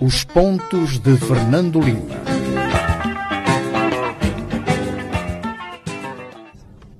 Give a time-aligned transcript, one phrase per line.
[0.00, 2.16] Os pontos de Fernando Lima.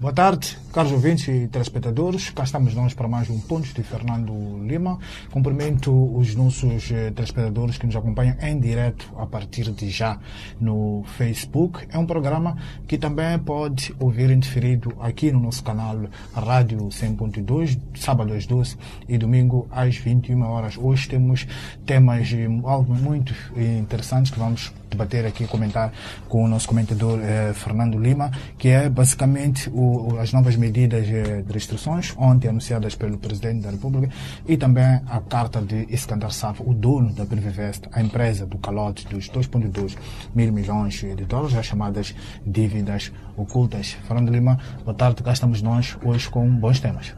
[0.00, 2.28] Boa tarde, caros ouvintes e telespectadores.
[2.28, 4.30] Cá estamos nós para mais um Pontos de Fernando
[4.62, 4.98] Lima.
[5.30, 10.18] Cumprimento os nossos eh, telespectadores que nos acompanham em direto a partir de já
[10.60, 11.86] no Facebook.
[11.90, 15.98] É um programa que também pode ouvir indiferido aqui no nosso canal
[16.34, 18.76] Rádio 100.2, sábado às 12
[19.08, 20.76] e domingo às 21 horas.
[20.76, 21.46] Hoje temos
[21.86, 25.92] temas eh, algo muito interessantes que vamos debater aqui, comentar
[26.28, 31.42] com o nosso comentador eh, Fernando Lima, que é basicamente o, as novas medidas eh,
[31.42, 34.12] de restrições ontem anunciadas pelo Presidente da República
[34.46, 39.06] e também a carta de Iskandar Saf, o dono da Privivest, a empresa do calote
[39.08, 39.96] dos 2,2
[40.34, 42.14] mil milhões de dólares, as chamadas
[42.46, 43.96] dívidas ocultas.
[44.06, 47.14] Fernando Lima, boa tarde, cá estamos nós hoje com bons temas.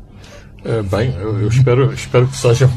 [0.64, 2.68] Uh, bem, eu, eu, espero, espero que sejam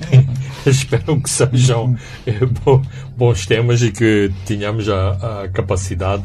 [0.66, 2.82] espero que sejam uh,
[3.16, 6.24] bons temas e que tenhamos a, a capacidade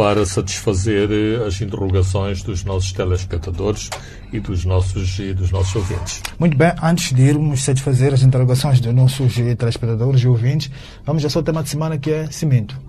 [0.00, 3.90] para satisfazer uh, as interrogações dos nossos telespectadores
[4.32, 6.22] e dos nossos, e dos nossos ouvintes.
[6.38, 10.70] Muito bem, antes de irmos satisfazer as interrogações dos nossos telespectadores e ouvintes,
[11.04, 12.80] vamos ao seu tema de semana que é cimento.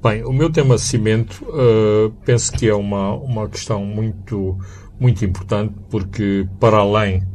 [0.00, 1.44] Bem, o meu tema cimento
[2.24, 4.56] penso que é uma, uma questão muito
[5.00, 7.26] muito importante porque, para além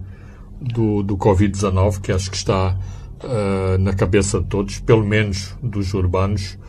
[0.62, 2.78] do, do Covid-19, que acho que está
[3.24, 6.61] uh, na cabeça de todos, pelo menos dos urbanos, uh,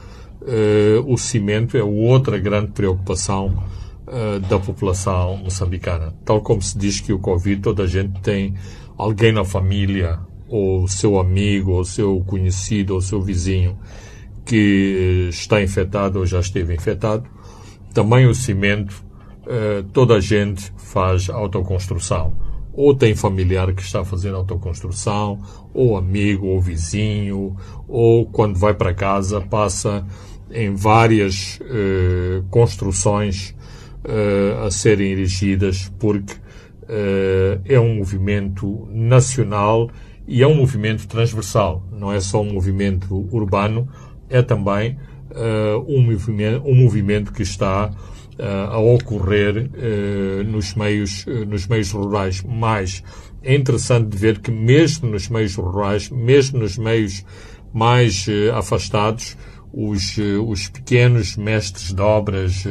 [1.07, 3.63] o cimento é outra grande preocupação
[4.07, 6.15] uh, da população moçambicana.
[6.25, 8.55] Tal como se diz que o Covid, toda a gente tem
[8.97, 10.19] alguém na família,
[10.49, 13.79] ou seu amigo, ou seu conhecido, ou seu vizinho
[14.45, 17.25] que está infectado ou já esteve infectado,
[17.95, 19.03] também o cimento
[19.47, 22.33] eh, toda a gente faz autoconstrução.
[22.75, 25.39] Ou tem familiar que está fazer autoconstrução,
[25.75, 27.57] ou amigo, ou vizinho,
[27.87, 30.07] ou quando vai para casa passa
[30.53, 33.55] em várias uh, construções
[34.05, 36.35] uh, a serem erigidas, porque
[37.65, 39.89] é um movimento nacional
[40.29, 41.87] e é um movimento transversal.
[41.91, 43.89] Não é só um movimento urbano,
[44.29, 44.99] é também
[45.89, 47.91] um, movimento, um movimento que está
[48.39, 52.43] a ocorrer eh, nos, meios, eh, nos meios rurais.
[52.43, 53.03] Mas
[53.43, 57.25] é interessante de ver que mesmo nos meios rurais, mesmo nos meios
[57.73, 59.37] mais eh, afastados,
[59.73, 60.17] os,
[60.47, 62.65] os pequenos mestres de obras,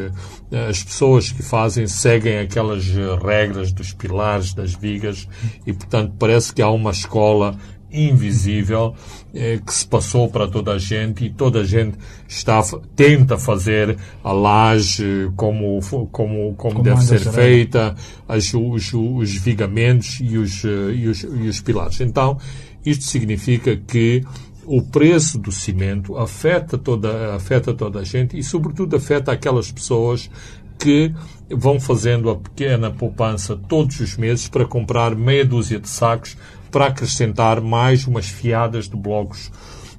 [0.69, 2.85] as pessoas que fazem, seguem aquelas
[3.23, 5.27] regras dos pilares, das vigas,
[5.65, 7.57] e portanto parece que há uma escola
[7.91, 8.95] invisível
[9.33, 11.97] eh, que se passou para toda a gente e toda a gente
[12.27, 12.61] está,
[12.95, 15.79] tenta fazer a laje como,
[16.11, 17.95] como, como, deve ser feita,
[18.27, 21.99] as, os, os vigamentos e os, eh, e, os, e os pilares.
[21.99, 22.37] Então,
[22.85, 24.23] isto significa que
[24.71, 30.31] o preço do cimento afeta toda, afeta toda a gente e, sobretudo, afeta aquelas pessoas
[30.79, 31.13] que
[31.49, 36.37] vão fazendo a pequena poupança todos os meses para comprar meia dúzia de sacos
[36.71, 39.51] para acrescentar mais umas fiadas de blocos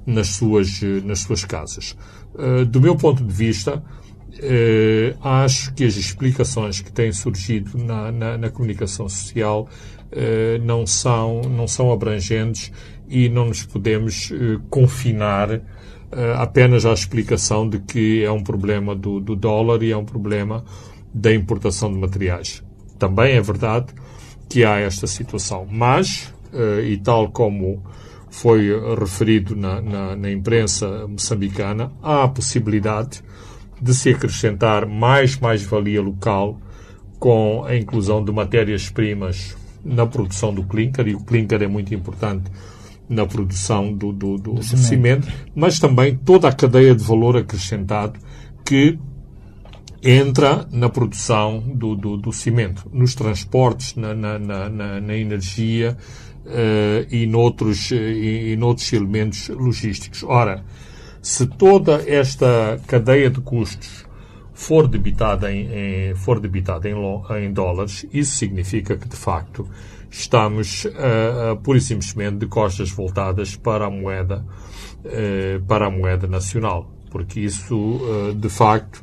[0.06, 1.94] nas suas, nas suas casas.
[2.34, 8.10] Uh, do meu ponto de vista, uh, acho que as explicações que têm surgido na,
[8.10, 9.68] na, na comunicação social
[10.12, 12.72] uh, não, são, não são abrangentes
[13.08, 14.32] e não nos podemos
[14.70, 15.60] confinar
[16.36, 20.64] apenas à explicação de que é um problema do, do dólar e é um problema
[21.12, 22.62] da importação de materiais.
[22.98, 23.92] Também é verdade
[24.48, 27.82] que há esta situação, mas eh, e tal como
[28.30, 33.22] foi referido na, na, na imprensa moçambicana, há a possibilidade
[33.80, 36.58] de se acrescentar mais mais-valia local
[37.18, 42.50] com a inclusão de matérias-primas na produção do clinker, e o clinker é muito importante
[43.12, 45.26] na produção do, do, do, do cimento.
[45.26, 48.18] cimento, mas também toda a cadeia de valor acrescentado
[48.64, 48.98] que
[50.02, 55.96] entra na produção do, do, do cimento, nos transportes, na, na, na, na energia,
[56.46, 60.22] uh, e, noutros, e, e noutros elementos logísticos.
[60.24, 60.64] Ora,
[61.20, 64.04] se toda esta cadeia de custos
[64.52, 66.94] for debitada em, em for debitada em,
[67.40, 69.68] em, dólares, isso significa que, de facto,
[70.12, 74.46] estamos uh, uh, pura e simplesmente de costas voltadas para a moeda,
[75.04, 76.88] uh, para a moeda nacional.
[77.10, 79.02] Porque isso, uh, de facto,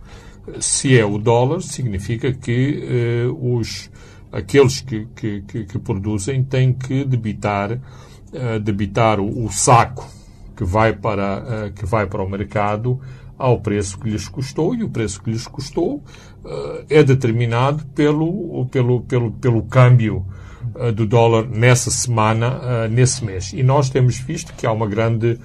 [0.62, 3.92] se é o dólar, significa que os
[4.32, 10.08] aqueles que, que, que, produzem têm que debitar, uh, debitar o, o, saco
[10.56, 13.00] que vai, para, uh, que vai para o mercado
[13.38, 16.04] ao preço que lhes custou e o preço que lhes custou
[16.44, 20.26] uh, é determinado pelo, pelo, pelo, pelo câmbio
[20.96, 23.54] do dólar nessa semana, nesse mês.
[23.54, 25.38] E nós temos visto que há uma grande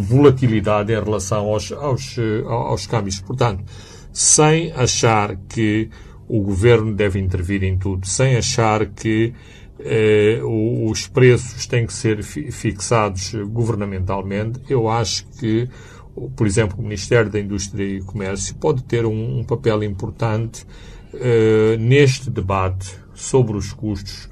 [0.00, 2.16] volatilidade em relação aos, aos,
[2.46, 3.20] aos câmbios.
[3.20, 3.64] Portanto,
[4.12, 5.90] sem achar que
[6.28, 9.32] o governo deve intervir em tudo, sem achar que
[9.78, 15.68] eh, os preços têm que ser fixados governamentalmente, eu acho que,
[16.34, 20.66] por exemplo, o Ministério da Indústria e Comércio pode ter um, um papel importante
[21.14, 24.28] eh, neste debate sobre os custos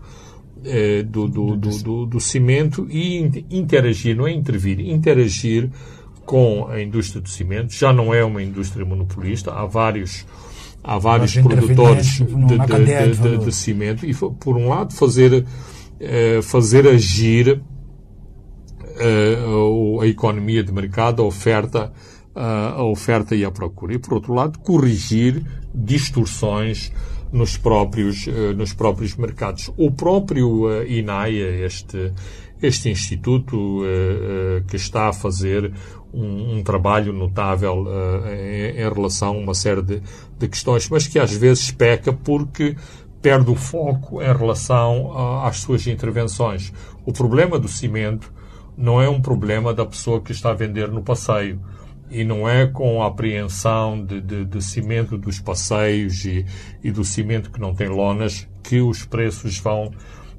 [0.64, 5.70] eh, do, do, do, do, cimento e interagir, não é intervir, interagir
[6.24, 7.74] com a indústria do cimento.
[7.74, 10.26] Já não é uma indústria monopolista, há vários
[10.82, 15.46] há vários produtores de, de, de, de, cimento e, por um lado, fazer,
[16.00, 17.60] eh, fazer agir
[18.96, 19.38] eh,
[20.00, 21.92] a economia de mercado, a oferta,
[22.34, 23.94] a oferta e a procura.
[23.94, 25.44] E, por outro lado, corrigir
[25.74, 26.90] distorções
[27.34, 29.70] nos próprios, eh, nos próprios mercados.
[29.76, 32.12] O próprio INAIA, este,
[32.62, 33.82] este instituto
[34.68, 35.72] que está a fazer
[36.12, 37.84] um, um trabalho notável
[38.30, 40.02] em, relação a uma série de,
[40.38, 42.76] de, questões, mas que às vezes peca porque
[43.20, 46.72] perde o foco em relação às suas intervenções.
[47.04, 48.32] O problema do cimento
[48.76, 51.60] não é um problema da pessoa que está a vender no passeio
[52.14, 56.46] e não é com a apreensão de, de, de cimento dos passeios e,
[56.82, 59.90] e, do cimento que não tem lonas que os preços vão,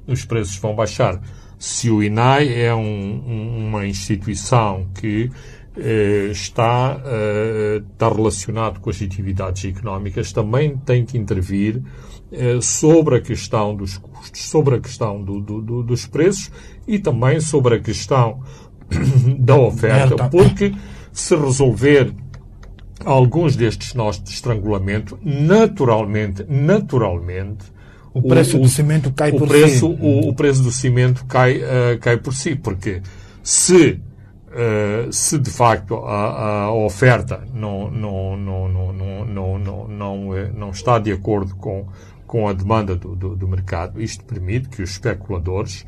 [0.06, 1.20] os preços vão baixar.
[1.58, 5.30] Se o INAI é um, um, uma instituição que
[5.78, 11.82] eh, está, eh, está relacionado com as atividades económicas, também tem que intervir
[12.32, 16.50] eh, sobre a questão dos custos, sobre a questão do, do, dos preços
[16.88, 18.40] e também sobre a questão
[19.38, 20.72] da oferta, porque
[21.16, 22.12] se resolver
[23.02, 27.64] alguns destes nós de estrangulamento, naturalmente, naturalmente,
[28.12, 29.98] o preço o, do cimento cai o por preço, si.
[30.00, 33.02] O, o preço do cimento cai, uh, cai por si, porque
[33.42, 34.00] se
[34.46, 40.34] Uh, se de facto a, a oferta não, não, não, não, não, não, não, não,
[40.34, 41.86] eh, não está de acordo com,
[42.26, 45.84] com a demanda do, do, do mercado, isto permite que os especuladores,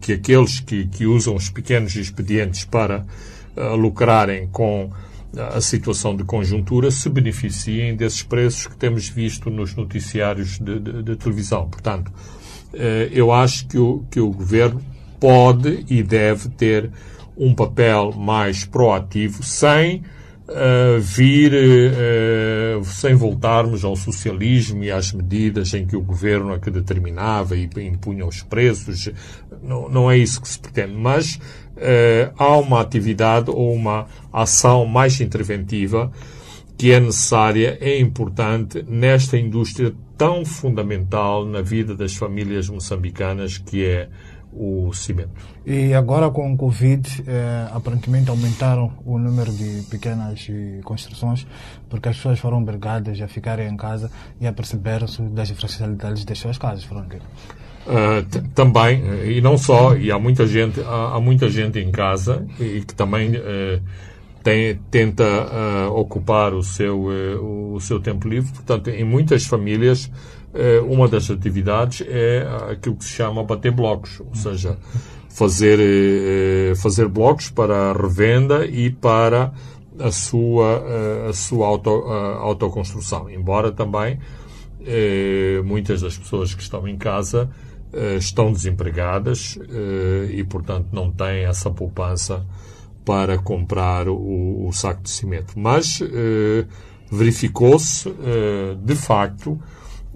[0.00, 3.06] que aqueles que, que usam os pequenos expedientes para
[3.76, 4.90] lucrarem com
[5.54, 11.02] a situação de conjuntura, se beneficiem desses preços que temos visto nos noticiários de, de,
[11.02, 11.68] de televisão.
[11.68, 12.10] Portanto,
[13.12, 14.82] eu acho que o, que o governo
[15.20, 16.90] pode e deve ter
[17.36, 20.02] um papel mais proativo sem
[21.00, 21.52] vir,
[22.84, 27.68] sem voltarmos ao socialismo e às medidas em que o governo é que determinava e
[27.78, 29.10] impunha os preços.
[29.62, 31.38] Não, não é isso que se pretende, mas
[31.76, 36.10] uh, há uma atividade ou uma ação mais interventiva
[36.76, 43.84] que é necessária, é importante nesta indústria tão fundamental na vida das famílias moçambicanas que
[43.84, 44.08] é
[44.52, 45.30] o cimento.
[45.66, 50.48] E agora com o Covid, eh, aparentemente aumentaram o número de pequenas
[50.82, 51.46] construções,
[51.90, 56.38] porque as pessoas foram obrigadas a ficarem em casa e a perceber-se das fragilidades das
[56.38, 57.20] suas casas, Franklin.
[57.86, 62.44] Uh, também, e não só, e há muita gente, há, há muita gente em casa
[62.58, 63.80] e que também uh,
[64.42, 67.04] tem, tenta uh, ocupar o seu,
[67.40, 68.50] o seu tempo livre.
[68.52, 70.10] Portanto, em muitas famílias,
[70.58, 74.78] eh, uma das atividades é aquilo que se chama bater blocos, ou seja,
[75.28, 79.52] fazer, eh, fazer blocos para a revenda e para
[79.98, 83.28] a sua, eh, a sua auto, autoconstrução.
[83.28, 84.18] Embora também
[85.64, 87.50] muitas das pessoas que estão em casa
[88.18, 89.58] estão desempregadas
[90.30, 92.44] e, portanto, não têm essa poupança
[93.04, 95.58] para comprar o, o saco de cimento.
[95.58, 96.00] Mas
[97.10, 98.12] verificou-se,
[98.82, 99.58] de facto,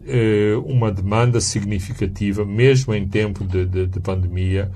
[0.07, 4.71] eh, uma demanda significativa, mesmo em tempo de, de, de pandemia,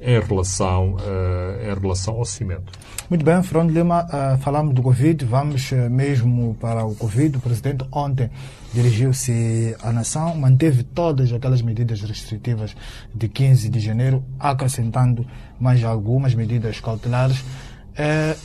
[0.00, 2.72] em relação, uh, em relação ao cimento.
[3.10, 7.36] Muito bem, Fernando Lima, uh, falamos do Covid, vamos uh, mesmo para o Covid.
[7.36, 8.30] O presidente ontem
[8.72, 12.76] dirigiu-se à nação, manteve todas aquelas medidas restritivas
[13.14, 15.26] de 15 de janeiro, acrescentando
[15.58, 17.44] mais algumas medidas cautelares.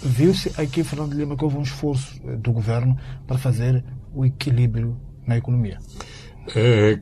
[0.02, 5.38] Viu-se aqui, Fernando Lima, que houve um esforço do governo para fazer o equilíbrio na
[5.38, 5.78] economia.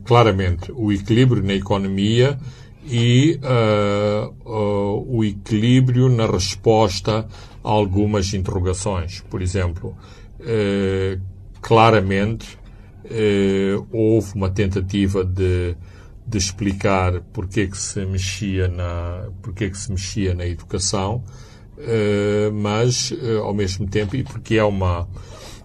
[0.03, 2.37] Claramente o equilíbrio na economia
[2.85, 7.27] e uh, uh, o equilíbrio na resposta
[7.63, 9.21] a algumas interrogações.
[9.29, 9.95] Por exemplo,
[10.39, 11.21] uh,
[11.61, 12.59] claramente
[13.91, 15.75] houve uma tentativa de,
[16.25, 21.21] de explicar porque que se mexia na porque que se mexia na educação,
[22.53, 23.11] mas
[23.43, 25.09] ao mesmo tempo e porque é uma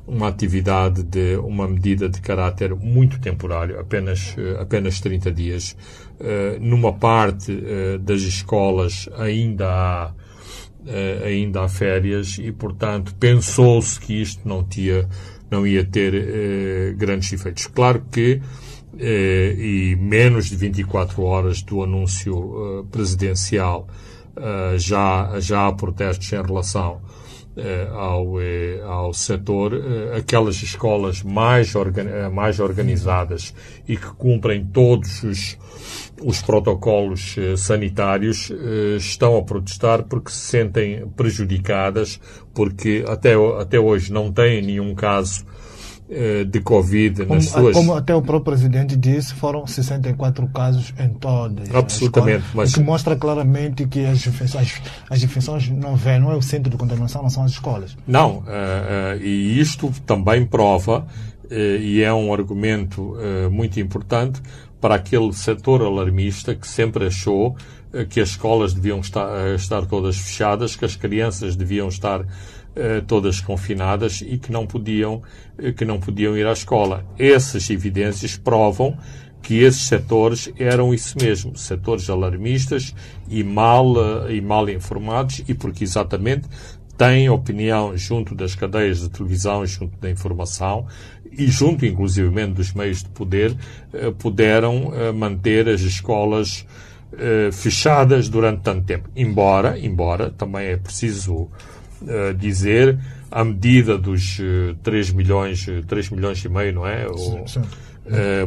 [0.08, 5.76] uma atividade de uma medida de caráter muito temporário, apenas, apenas 30 dias.
[6.60, 7.52] Numa parte
[8.00, 10.12] das escolas ainda há
[11.24, 15.08] ainda há férias e, portanto, pensou-se que isto não, tinha,
[15.50, 17.66] não ia ter grandes efeitos.
[17.66, 18.40] Claro que
[18.98, 22.32] eh, e menos de 24 horas do anúncio
[22.80, 23.86] eh, presidencial
[24.34, 27.02] eh, já, já há protestos em relação
[27.92, 28.34] ao,
[28.84, 29.72] ao setor,
[30.16, 33.54] aquelas escolas mais, organ, mais organizadas
[33.88, 35.58] e que cumprem todos os,
[36.22, 38.52] os protocolos sanitários
[38.96, 42.20] estão a protestar porque se sentem prejudicadas,
[42.54, 45.55] porque até, até hoje não têm nenhum caso eh,
[46.48, 47.74] de Covid como, nas suas...
[47.74, 52.44] Como até o próprio presidente disse, foram 64 casos em todas Absolutamente.
[52.44, 52.70] Escolas, mas...
[52.70, 56.70] O que mostra claramente que as infecções, as infecções não vêm, não é o centro
[56.70, 57.96] de contaminação, não são as escolas.
[58.06, 61.06] Não, uh, uh, e isto também prova,
[61.44, 63.16] uh, e é um argumento
[63.50, 64.40] muito importante,
[64.80, 67.56] para aquele setor alarmista que sempre achou
[68.10, 72.26] que as escolas deviam estar, estar todas fechadas, que as crianças deviam estar eh,
[73.06, 75.22] todas confinadas e que não podiam,
[75.58, 77.04] eh, que não podiam ir à escola.
[77.18, 78.96] Essas evidências provam
[79.42, 82.94] que esses setores eram isso mesmo, setores alarmistas
[83.28, 83.94] e mal,
[84.28, 86.48] eh, e mal informados e porque exatamente
[86.98, 90.86] têm opinião junto das cadeias de televisão, junto da informação
[91.30, 93.54] e junto inclusivamente dos meios de poder,
[94.18, 96.64] puderam manter as escolas
[97.52, 99.10] fechadas durante tanto tempo.
[99.14, 101.50] Embora, embora, também é preciso
[102.38, 102.98] dizer
[103.30, 107.06] à medida dos uh, 3 milhões, 3 milhões e meio, não é?
[107.16, 107.62] Sim, sim.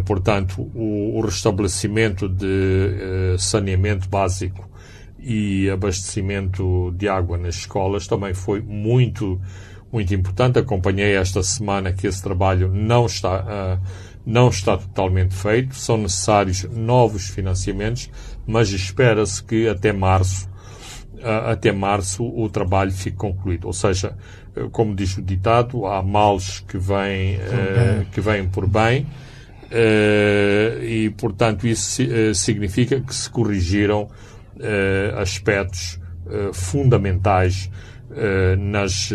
[0.06, 4.70] Portanto, o, o, restabelecimento de saneamento básico
[5.20, 9.40] e abastecimento de água nas escolas também foi muito,
[9.92, 10.60] muito importante.
[10.60, 13.82] Acompanhei esta semana que esse trabalho não está,
[14.26, 15.76] não está totalmente feito.
[15.76, 18.10] São necessários novos financiamentos,
[18.48, 20.49] mas espera-se que até março
[21.24, 23.66] até março o trabalho fique concluído.
[23.66, 24.16] Ou seja,
[24.56, 30.84] eh, como diz o ditado, há males que vêm, uh, que vêm por bem uh,
[30.84, 34.10] e, portanto, isso uh, significa que se corrigiram
[35.22, 36.02] aspectos
[36.52, 37.72] fundamentais
[38.58, 39.10] nas,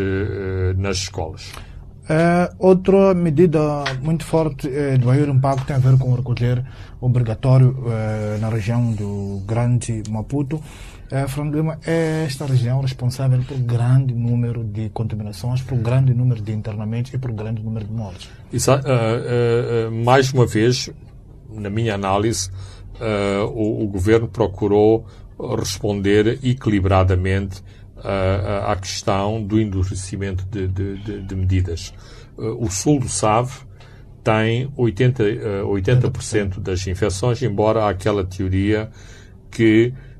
[0.74, 1.52] nas escolas.
[2.58, 4.66] outra medida muito forte
[4.98, 6.64] do maior impacto tem a ver com o recolher
[6.98, 7.76] obrigatório
[8.40, 10.62] na região do Grande Maputo
[11.10, 16.40] é, Fernando Lima, é esta região responsável por grande número de contaminações, por grande número
[16.40, 18.28] de internamentos e por grande número de mortes.
[18.52, 20.90] Isso, uh, uh, mais uma vez,
[21.50, 22.50] na minha análise,
[23.00, 25.06] uh, o, o, governo procurou
[25.58, 27.62] responder equilibradamente
[28.68, 31.92] à questão do endurecimento de, de, de, de medidas.
[32.36, 33.50] o sul do Save
[34.22, 38.90] tem 80%, 80 das infecções, embora há aquela teoria
[39.50, 40.13] que Uh,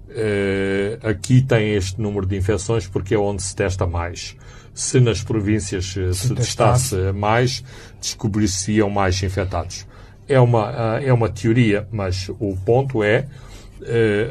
[1.02, 4.36] aqui tem este número de infecções porque é onde se testa mais.
[4.72, 7.62] Se nas províncias uh, se, se testasse mais,
[8.00, 9.86] descobrir-se-iam mais infectados.
[10.28, 13.26] É uma, uh, é uma teoria, mas o ponto é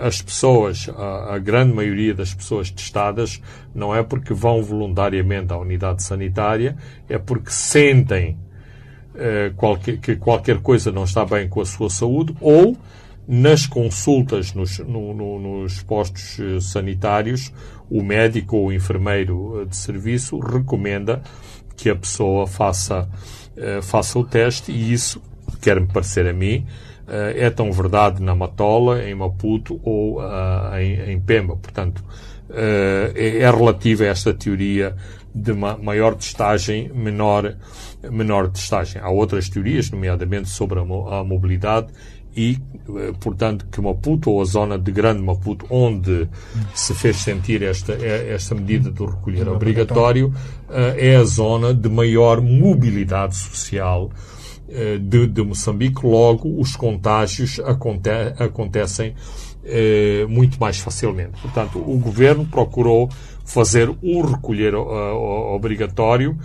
[0.02, 3.40] as pessoas, a, grande maioria das pessoas testadas,
[3.76, 6.76] não é porque vão voluntariamente à unidade sanitária,
[7.08, 8.36] é porque sentem
[10.02, 12.76] que qualquer coisa não está bem com a sua saúde ou
[13.28, 17.54] nas consultas nos, no, no, nos postos eh, sanitários,
[17.90, 21.22] o médico ou o enfermeiro eh, de serviço recomenda
[21.76, 23.10] que a pessoa faça,
[23.58, 25.22] uh, faça o teste e isso,
[25.60, 26.66] quer-me parecer a mim,
[27.08, 31.56] uh, é tão verdade na Matola, em Maputo ou uh, em, em, Pemba.
[31.56, 32.04] Portanto,
[32.56, 34.96] é, é relativa a esta teoria
[35.34, 37.56] de maior testagem, menor,
[38.12, 39.02] menor testagem.
[39.02, 41.88] Há outras teorias, nomeadamente sobre a, a mobilidade
[42.36, 42.58] e,
[42.98, 46.28] eh, portanto, que Maputo, ou a zona de Grande Maputo, onde
[46.74, 50.34] se fez sentir esta, eh, esta medida do recolher obrigatório,
[50.70, 54.12] eh, é a zona de maior mobilidade social
[55.00, 56.04] de, de Moçambique.
[56.04, 58.10] Logo, os contágios aconte
[58.40, 59.14] acontecem
[60.28, 61.40] muito mais facilmente.
[61.40, 63.08] Portanto, o governo procurou
[63.46, 66.36] fazer o recolher obrigatório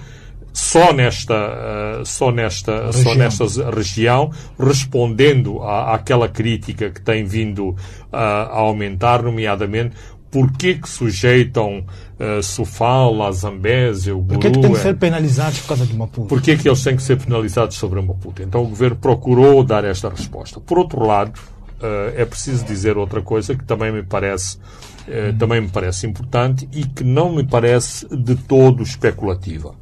[0.52, 3.02] só nesta, só nesta, região.
[3.04, 7.76] só nesta região, respondendo à, àquela crítica que tem vindo uh,
[8.12, 9.94] a aumentar, nomeadamente
[10.30, 11.84] porquê que sujeitam
[12.18, 14.40] uh, Sofala, Zambésia, o Guru...
[14.40, 16.28] Porquê que têm que ser penalizados por causa de Maputo?
[16.28, 18.42] Porquê que eles têm que ser penalizados sobre a Maputo?
[18.42, 20.60] Então o governo procurou dar esta resposta.
[20.60, 21.38] Por outro lado,
[21.80, 26.68] uh, é preciso dizer outra coisa que também me parece uh, também me parece importante
[26.72, 29.74] e que não me parece de todo especulativa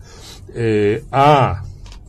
[0.57, 1.63] eh, há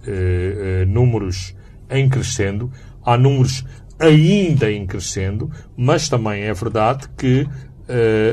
[0.08, 1.54] eh, números
[1.90, 2.72] em crescendo,
[3.06, 3.66] há números
[4.00, 7.48] ainda em crescendo, mas também é verdade que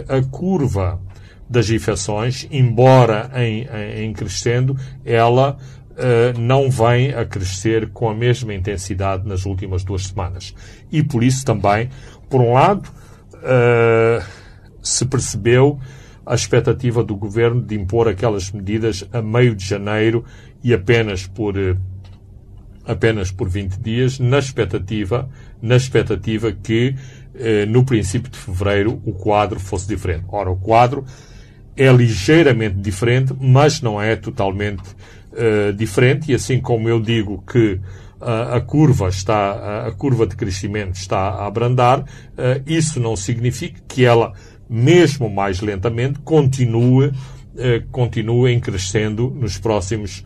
[0.09, 1.01] a curva
[1.49, 5.57] das infecções, embora em, em, em crescendo, ela
[5.95, 10.55] uh, não vem a crescer com a mesma intensidade nas últimas duas semanas.
[10.91, 11.89] E por isso também,
[12.29, 12.89] por um lado,
[13.35, 14.25] uh,
[14.83, 15.79] se percebeu
[16.27, 20.25] a expectativa do governo de impor aquelas medidas a meio de janeiro
[20.63, 21.77] e apenas por uh,
[22.87, 25.29] apenas por 20 dias, na expectativa,
[25.63, 26.95] na expectativa que
[27.67, 30.27] no princípio de fevereiro o quadro fosse diferente.
[30.29, 31.05] Ora, o quadro
[31.77, 34.83] é ligeiramente diferente, mas não é totalmente
[35.33, 36.31] uh, diferente.
[36.31, 37.81] E assim como eu digo que
[38.27, 42.05] a curva está, a curva de crescimento está a abrandar, uh,
[42.67, 44.33] isso não significa que ela,
[44.69, 47.13] mesmo mais lentamente, continue
[47.93, 50.25] continuem crescendo nos próximos,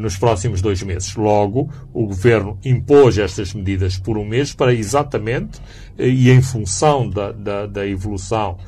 [0.00, 1.14] nos próximos dois meses.
[1.14, 5.60] Logo, o Governo impôs estas medidas por um mês para exatamente,
[5.96, 8.58] e em função da, da, da evolução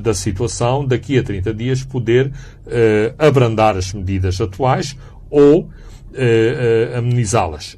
[0.00, 4.96] da situação, daqui a 30 dias poder uh, abrandar as medidas atuais
[5.28, 7.76] ou uh, amenizá-las.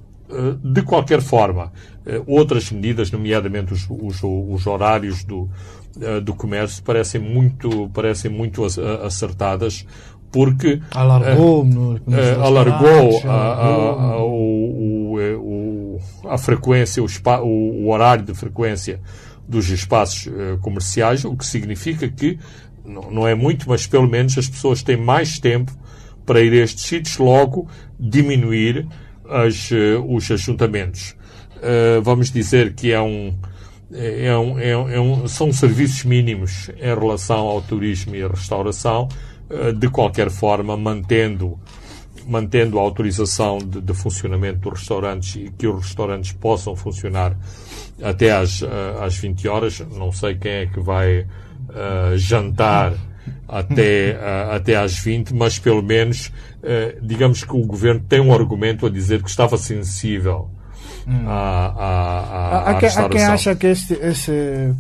[0.62, 1.72] de qualquer forma,
[2.26, 5.48] outras medidas, nomeadamente os, os, os horários do,
[6.22, 9.86] do comércio, parecem muito, parecem muito acertadas
[10.34, 17.06] porque alargou, uh, alargou a, a, a, o, o, a frequência, o,
[17.46, 19.00] o, horário de frequência
[19.48, 20.28] dos espaços
[20.60, 22.36] comerciais, o que significa que
[22.84, 25.72] não, é muito, mas pelo menos as pessoas têm mais tempo
[26.26, 28.88] para ir a estes sítios, logo diminuir
[29.28, 29.70] as,
[30.08, 31.14] os ajuntamentos.
[32.02, 33.32] Vamos dizer que é um,
[33.92, 39.08] é é um, é um, são serviços mínimos em relação ao turismo e à restauração,
[39.50, 41.58] uh, de qualquer forma, mantendo,
[42.26, 47.36] mantendo a autorização de, de, funcionamento dos restaurantes e que os restaurantes possam funcionar
[48.02, 48.62] até às,
[49.00, 49.80] às 20 horas.
[49.96, 51.26] Não sei quem é que vai
[52.16, 52.94] jantar
[53.48, 56.28] até, uh, até às 20, mas pelo menos,
[56.62, 60.50] uh, digamos que o governo tem um argumento a dizer que estava sensível
[61.06, 61.28] hum.
[61.28, 63.06] à, à, à, à, restauração.
[63.06, 64.74] Há quem acha que este, este,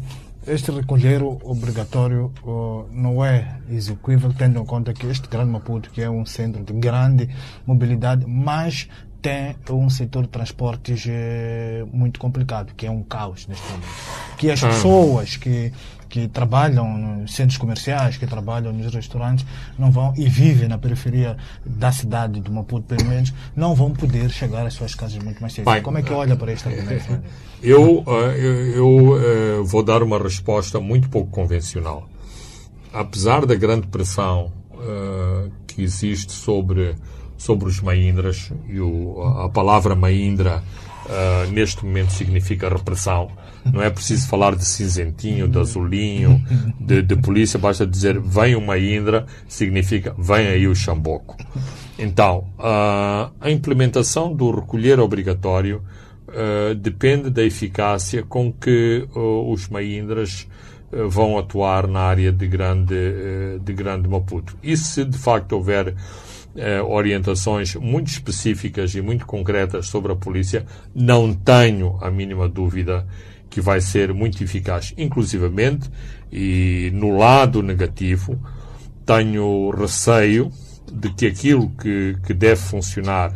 [0.46, 6.02] este recolher obrigatório uh, não é execuível, tendo em conta que este Grande Maputo, que
[6.02, 7.28] é um centro de grande
[7.66, 8.88] mobilidade, mas
[9.24, 13.88] tem um setor de transportes eh, muito complicado, que é um caos neste momento.
[14.36, 14.68] Que as hum.
[14.68, 15.72] pessoas que
[16.14, 19.44] que trabalham nos centros comerciais, que trabalham nos restaurantes,
[19.76, 24.30] não vão e vivem na periferia da cidade de Maputo, pelo menos, não vão poder
[24.30, 25.68] chegar às suas casas muito mais cedo.
[25.68, 27.20] Bem, Como é que olha para argumento?
[27.60, 32.06] Eu, eh, eu, eu eh, vou dar uma resposta muito pouco convencional.
[32.92, 36.94] Apesar da grande pressão uh, que existe sobre,
[37.38, 40.62] sobre os Mahindras, e o, a palavra Mahindra
[41.06, 43.30] uh, neste momento significa repressão,
[43.72, 46.42] não é preciso falar de cinzentinho, de azulinho,
[46.78, 51.36] de, de polícia, basta dizer vem uma Indra, significa vem aí o Xamboco.
[51.98, 55.82] Então, uh, a implementação do recolher obrigatório
[56.28, 60.48] uh, depende da eficácia com que uh, os Mahindras
[61.08, 62.94] vão atuar na área de grande,
[63.64, 64.56] de grande Maputo.
[64.62, 65.92] E se de facto houver
[66.86, 73.04] orientações muito específicas e muito concretas sobre a polícia, não tenho a mínima dúvida
[73.54, 75.88] que vai ser muito eficaz, inclusivamente,
[76.32, 78.36] e no lado negativo,
[79.06, 80.50] tenho receio
[80.92, 83.32] de que aquilo que, que deve funcionar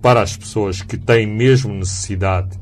[0.00, 2.56] para as pessoas que têm mesmo necessidade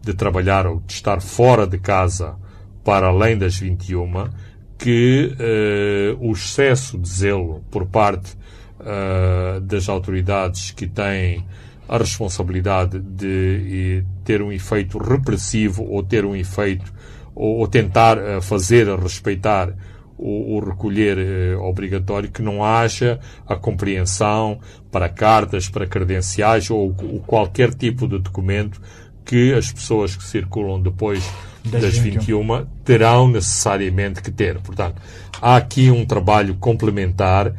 [0.00, 2.36] de trabalhar ou de estar fora de casa
[2.82, 4.30] para além das 21,
[4.78, 8.34] que uh, o excesso de zelo por parte
[8.80, 11.44] uh, das autoridades que têm
[11.88, 16.92] a responsabilidade de ter um efeito repressivo ou ter um efeito
[17.34, 19.72] ou, ou tentar eh, fazer respeitar
[20.18, 24.58] o, o recolher eh, obrigatório, que não haja a compreensão
[24.90, 28.80] para cartas, para credenciais ou, ou, qualquer tipo de documento
[29.24, 31.22] que as pessoas que circulam depois
[31.64, 32.40] das, das 21.
[32.40, 34.58] 21 terão necessariamente que ter.
[34.60, 35.02] Portanto,
[35.40, 37.52] há aqui um trabalho complementar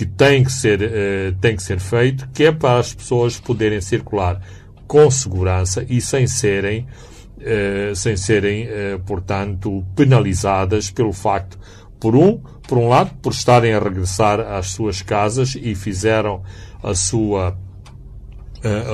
[0.00, 3.82] que tem que ser, uh, tem que ser feito, que é para as pessoas poderem
[3.82, 4.40] circular
[4.86, 6.86] com segurança e sem serem,
[7.36, 11.58] uh, sem serem, uh, portanto, penalizadas pelo facto,
[12.00, 16.42] por um, por um lado, por estarem a regressar às suas casas e fizeram
[16.82, 17.58] a sua,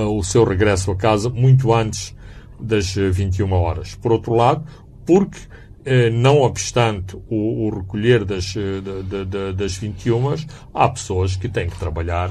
[0.08, 2.16] o seu regresso a casa muito antes
[2.58, 3.94] das 21 horas.
[3.94, 4.64] Por outro lado,
[5.04, 5.38] porque
[6.12, 10.34] não obstante o, o recolher das, de, de, das 21,
[10.74, 12.30] há pessoas que têm que trabalhar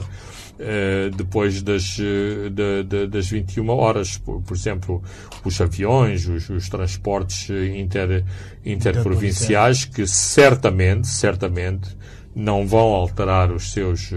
[1.18, 4.18] depois das, de, das 21 horas.
[4.18, 5.04] Por, exemplo,
[5.44, 8.24] os aviões, os, os transportes inter,
[8.66, 11.96] interprovinciais, que certamente, certamente,
[12.36, 14.12] não vão alterar os seus,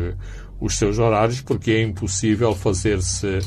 [0.61, 3.41] os seus horários, porque é impossível fazer-se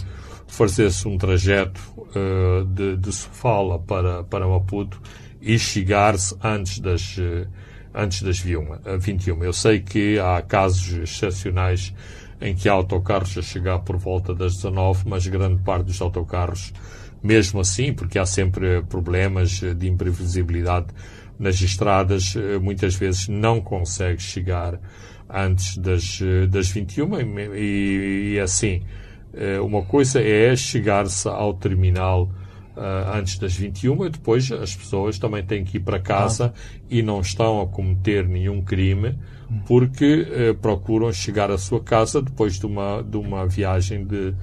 [0.47, 1.79] fazer-se um trajeto
[2.73, 5.01] de, de Sofala para, para Maputo
[5.41, 7.47] e chegar-se antes das, uh,
[7.93, 9.43] antes das 21.
[9.43, 11.93] Eu sei que há casos excepcionais
[12.39, 16.73] em que há autocarros a chegar por volta das 19, mas grande parte dos autocarros,
[17.21, 20.87] mesmo assim, porque há sempre problemas de imprevisibilidade
[21.37, 24.79] nas estradas, muitas vezes não consegue chegar
[25.29, 28.81] antes das, das 21 e, e assim,
[29.33, 32.29] eh, uma coisa é chegar-se ao terminal
[33.13, 36.79] antes das 21 e depois as pessoas também têm que ir para casa ah.
[36.89, 39.17] e não estão a cometer nenhum crime
[39.65, 44.33] porque uh, procuram chegar à sua casa depois de uma, de uma viagem de,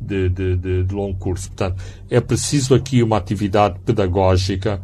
[0.00, 1.48] de, de, de, longo curso.
[1.48, 4.80] Portanto, é preciso aqui uma atividade pedagógica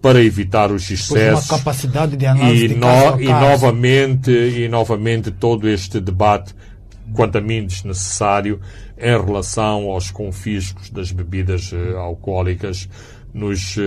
[0.00, 1.50] para evitar os excessos.
[1.50, 6.54] Uma capacidade de análise e, de no, e novamente e novamente todo este debate
[7.12, 8.60] quanto a mim desnecessário
[8.98, 12.88] em relação aos confiscos das bebidas uh, alcoólicas
[13.32, 13.80] nos, uh,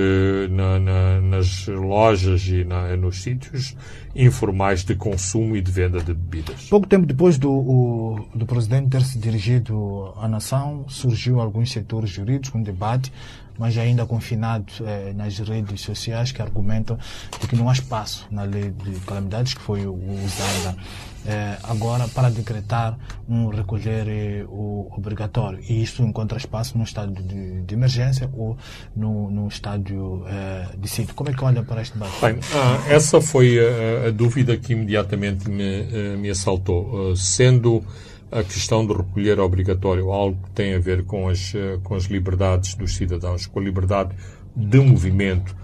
[0.50, 3.76] na, na, nas lojas e na, nos sítios
[4.16, 6.68] informais de consumo e de venda de bebidas.
[6.70, 12.10] Pouco tempo depois do, o, do presidente ter se dirigido à nação, surgiu alguns setores
[12.10, 13.12] jurídicos, um debate
[13.60, 16.98] mas ainda confinado eh, nas redes sociais que argumentam
[17.42, 21.09] de que não há espaço na lei de calamidades que foi usada eh,
[21.64, 27.74] agora para decretar um recolher eh, obrigatório e isso encontra espaço no estado de, de
[27.74, 28.58] emergência ou
[28.96, 31.14] no, no estádio eh, de sítio.
[31.14, 32.20] Como é que olha para este debate?
[32.22, 37.12] Bem, ah, essa foi a, a, dúvida que imediatamente me, eh, me assaltou.
[37.12, 37.84] Uh, sendo
[38.32, 42.04] a questão do recolher obrigatório, algo que tem a ver com as, eh, com as
[42.04, 44.16] liberdades dos cidadãos, com a liberdade
[44.56, 45.56] de movimento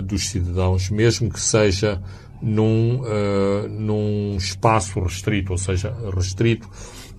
[0.00, 2.00] dos cidadãos, mesmo que seja
[2.40, 6.68] num, uh, num espaço restrito, ou seja, restrito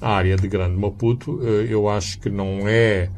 [0.02, 3.10] à área de Grande Maputo, uh, eu acho que não é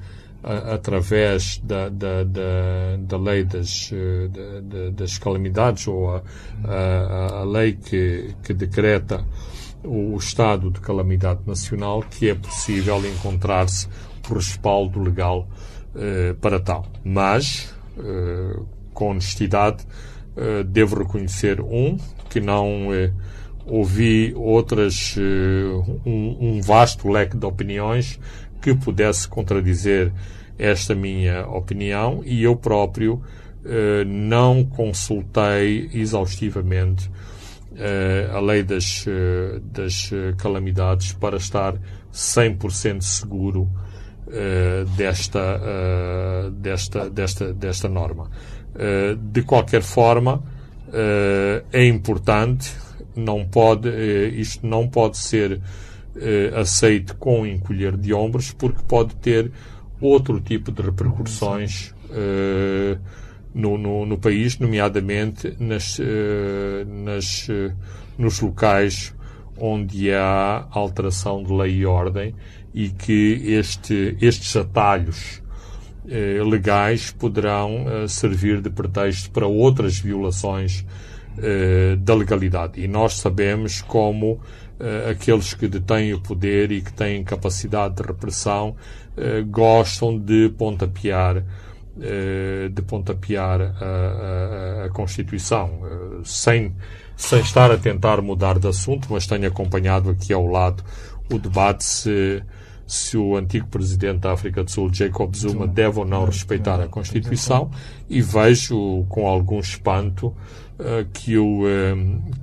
[0.44, 3.92] uh, através da, da, da, da lei das,
[4.94, 6.22] das calamidades ou a,
[6.64, 9.26] a, a lei que, que decreta
[9.84, 13.88] o estado de calamidade nacional que é possível encontrar-se
[14.30, 15.48] o respaldo legal
[15.96, 16.86] eh, para tal.
[17.06, 18.60] Mas, eh,
[18.96, 19.86] com honestidade,
[20.38, 21.98] eh, devo reconhecer, um,
[22.30, 23.12] que não eh,
[23.66, 28.20] ouvi outras, eh, um, um vasto leque de opiniões
[28.62, 30.12] que pudesse contradizer
[30.58, 33.22] esta minha opinião e eu próprio
[34.06, 37.10] não consultei exaustivamente
[38.32, 39.04] a lei das,
[39.74, 41.74] das calamidades para estar
[42.14, 43.68] 100% seguro
[44.96, 45.60] desta,
[46.52, 48.30] desta, desta, desta norma.
[49.32, 50.44] De qualquer forma,
[51.72, 52.72] é importante,
[53.16, 53.90] não pode,
[54.38, 55.62] isto não pode ser
[56.56, 59.52] aceito com encolher de ombros, porque pode ter
[60.02, 61.94] outro tipo de repercussões
[63.54, 65.98] no, no, no país, nomeadamente nas,
[66.86, 67.48] nas,
[68.18, 69.16] nos locais
[69.58, 72.36] onde há alteração de lei e ordem
[72.74, 75.42] e que este, estes atalhos
[76.10, 80.86] eh, legais poderão eh, servir de pretexto para outras violações
[81.38, 82.82] eh, da legalidade.
[82.82, 84.40] E nós sabemos como
[85.10, 88.76] aqueles que detêm o poder e que têm capacidade de repressão
[89.50, 91.46] gostam de pontapear
[92.02, 96.76] eh, de pontapear a, a, a Constituição, eh, sem,
[97.16, 100.84] sem estar a tentar mudar de assunto, mas tenho acompanhado aqui ao lado
[101.32, 102.44] o debate se,
[102.88, 106.88] se o antigo presidente da África do Sul, Jacob Zuma, deve ou não respeitar a
[106.88, 107.72] Constituição.
[108.10, 111.64] e vejo com algum espanto uh, que o,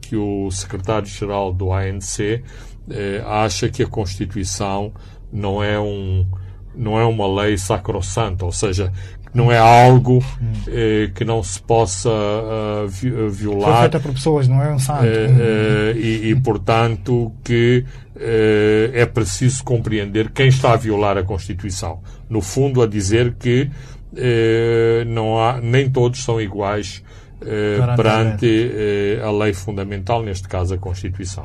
[0.01, 2.43] que o secretário-geral do ANC
[2.89, 4.93] uh, acha que a Constituição
[5.33, 6.27] não é um
[6.75, 8.91] não é uma lei sacrossanta, ou seja,
[9.35, 10.23] não é algo
[10.69, 13.71] eh, que não se possa uh, violar.
[13.71, 15.05] Foi feita por pessoas, não é um santo.
[15.05, 17.85] Eh, e, e, portanto, que
[18.95, 22.01] é preciso compreender quem está a violar a Constituição.
[22.29, 23.69] No fundo, a dizer que
[25.09, 27.03] não há, nem todos são iguais
[27.97, 28.71] perante
[29.25, 31.45] a lei fundamental, neste caso a Constituição.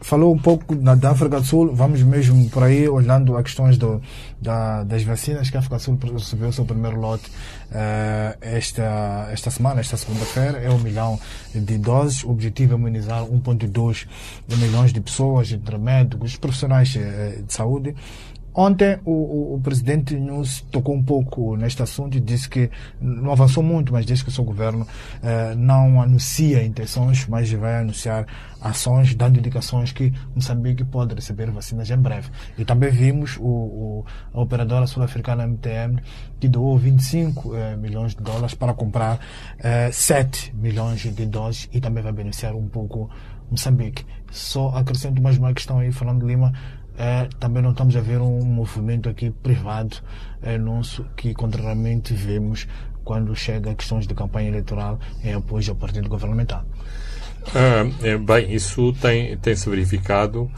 [0.00, 3.78] Falou um pouco na, da África do Sul, vamos mesmo por aí, olhando as questões
[3.78, 4.00] do,
[4.40, 9.28] da, das vacinas que a África do Sul recebeu o seu primeiro lote uh, esta,
[9.32, 11.18] esta semana, esta segunda-feira, é um milhão
[11.54, 12.24] de doses.
[12.24, 14.06] O objetivo é imunizar 1,2
[14.56, 17.94] milhões de pessoas, entre médicos, profissionais uh, de saúde.
[18.58, 23.30] Ontem o, o, o, presidente nos tocou um pouco neste assunto e disse que não
[23.30, 24.86] avançou muito, mas disse que o seu governo
[25.22, 28.26] eh, não anuncia intenções, mas vai anunciar
[28.58, 32.30] ações, dando indicações que Moçambique pode receber vacinas em breve.
[32.56, 36.00] E também vimos o, a operadora sul-africana MTM
[36.40, 39.20] que doou 25 eh, milhões de dólares para comprar
[39.58, 43.10] eh, 7 milhões de doses e também vai beneficiar um pouco
[43.50, 44.04] Moçambique.
[44.30, 46.52] Só acrescento mais uma questão aí, Fernando Lima
[46.98, 49.96] é, também não estamos a ver um movimento aqui privado
[50.42, 52.66] é, nosso que contrariamente vemos
[53.04, 56.64] quando chega a questões de campanha eleitoral em apoio ao partido governamental.
[57.54, 60.50] Ah, é, bem, isso tem, tem se verificado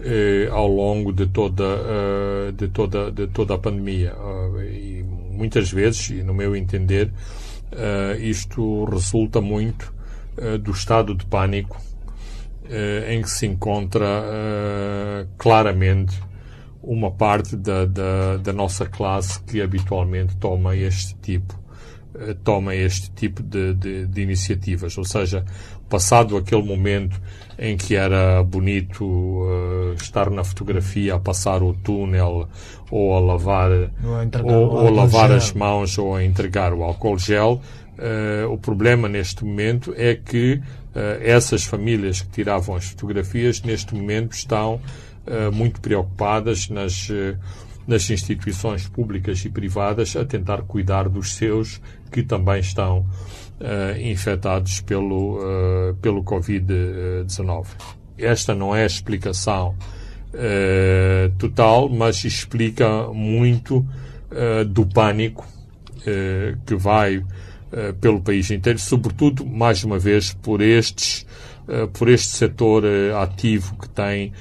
[0.00, 4.14] eh, ao longo de toda, uh, de toda, de toda a pandemia.
[4.14, 7.10] Uh, e muitas vezes, e no meu entender,
[7.72, 9.94] uh, isto resulta muito
[10.64, 11.80] do estado de pânico
[13.08, 16.18] em que se encontra eh, claramente
[16.82, 21.58] uma parte da, da, da, nossa classe que habitualmente toma este tipo
[22.14, 25.44] eh, toma este tipo de, de, de, iniciativas, ou seja,
[25.88, 27.20] passado aquele momento
[27.58, 32.48] em que era bonito uh, estar na fotografia a passar o túnel
[32.90, 33.70] ou a lavar
[34.42, 37.60] ou, ou, a lavar as mãos ou a entregar o álcool gel,
[37.98, 40.60] uh, o problema neste momento é que
[41.20, 44.80] essas famílias que tiravam as fotografias, neste momento estão
[45.26, 47.36] uh, muito preocupadas nas, uh,
[47.86, 51.80] nas instituições públicas e privadas a tentar cuidar dos seus
[52.10, 53.04] que também estão
[54.00, 55.38] infectados pelo,
[56.02, 57.66] pelo Covid-19.
[58.18, 59.74] Esta não é a explicação
[61.38, 63.86] total, mas explica muito
[64.68, 65.46] do pânico
[66.66, 67.22] que vai eh,
[68.00, 71.26] pelo país inteiro, sobretudo, mais uma vez, por estes,
[71.68, 74.32] uh, por este setor uh, ativo que tem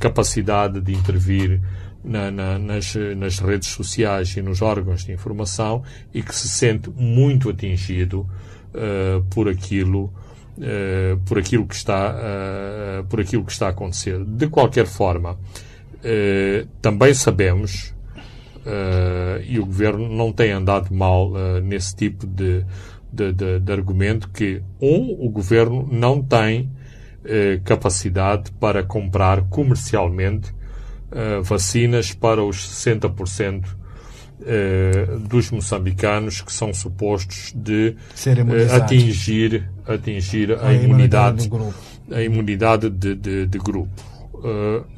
[0.00, 1.60] capacidade de intervir
[2.02, 6.90] na, na, nas, nas, redes sociais e nos órgãos de informação e que se sente
[6.90, 8.28] muito atingido
[9.30, 10.12] por aquilo
[11.26, 14.24] por aquilo que está por aquilo que está a acontecer.
[14.24, 15.38] De qualquer forma
[16.82, 17.94] também sabemos
[18.66, 22.64] uh, e o governo não tem andado mal uh, nesse tipo de,
[23.12, 26.62] de, de, de, argumento que, um, o governo não tem
[27.24, 30.54] uh, capacidade para comprar comercialmente
[31.44, 33.64] vacinas para os 60%
[35.30, 37.94] dos moçambicanos que são supostos de
[38.74, 41.74] atingir, atingir a, a imunidade, imunidade
[42.10, 44.02] a imunidade de, grupo.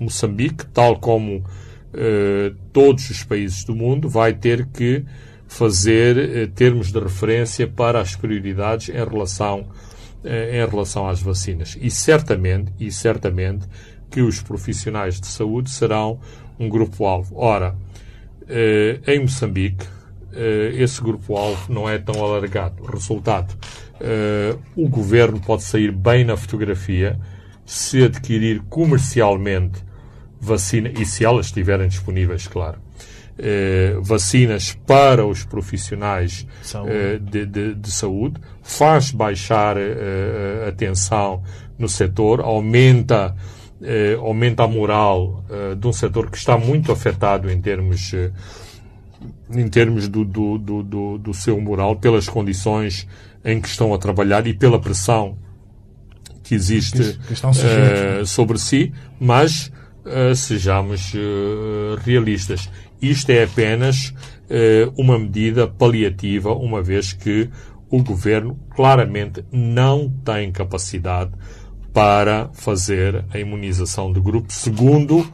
[0.00, 1.44] Moçambique, tal como
[1.92, 5.04] eh, todos os países do mundo, vai ter que
[5.46, 9.68] fazer eh, termos de referência para as prioridades em relação,
[10.22, 11.78] eh, em relação às vacinas.
[11.80, 13.66] E certamente, e certamente
[14.10, 16.20] que os profissionais de saúde serão
[16.58, 17.36] um grupo-alvo.
[17.36, 17.76] Ora,
[19.06, 19.84] em Moçambique,
[20.72, 22.82] esse grupo-alvo não é tão alargado.
[22.84, 23.54] Resultado,
[24.74, 27.20] o governo pode sair bem na fotografia
[27.66, 29.84] se adquirir comercialmente
[30.40, 32.78] vacina, e se elas estiverem disponíveis, claro,
[33.38, 36.46] eh, vacinas para os profissionais
[36.86, 41.42] eh, de, de, de, saúde, faz baixar eh, a tensão
[41.78, 43.34] no setor, aumenta,
[43.80, 48.32] eh, aumenta a moral eh, de um setor que está muito afetado em termos, eh,
[49.50, 53.06] em termos do, do, do, do, seu moral, pelas condições
[53.44, 55.38] em que estão a trabalhar e pela pressão
[56.42, 59.77] que existe que sobre si, mas uh,
[60.34, 62.70] sejamos uh, realistas.
[63.00, 64.14] Isto é apenas
[64.50, 67.48] uh, uma medida paliativa, uma vez que
[67.90, 71.32] o governo claramente não tem capacidade
[71.92, 75.26] para fazer a imunização de grupo segundo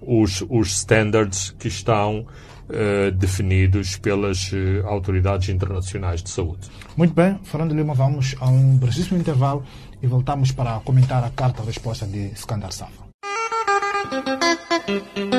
[0.00, 6.68] os, os standards que estão uh, definidos pelas uh, autoridades internacionais de saúde.
[6.96, 9.64] Muito bem, Fernando Lima, vamos a um brevíssimo intervalo
[10.02, 13.01] e voltamos para comentar a carta-resposta de Skandar Safa.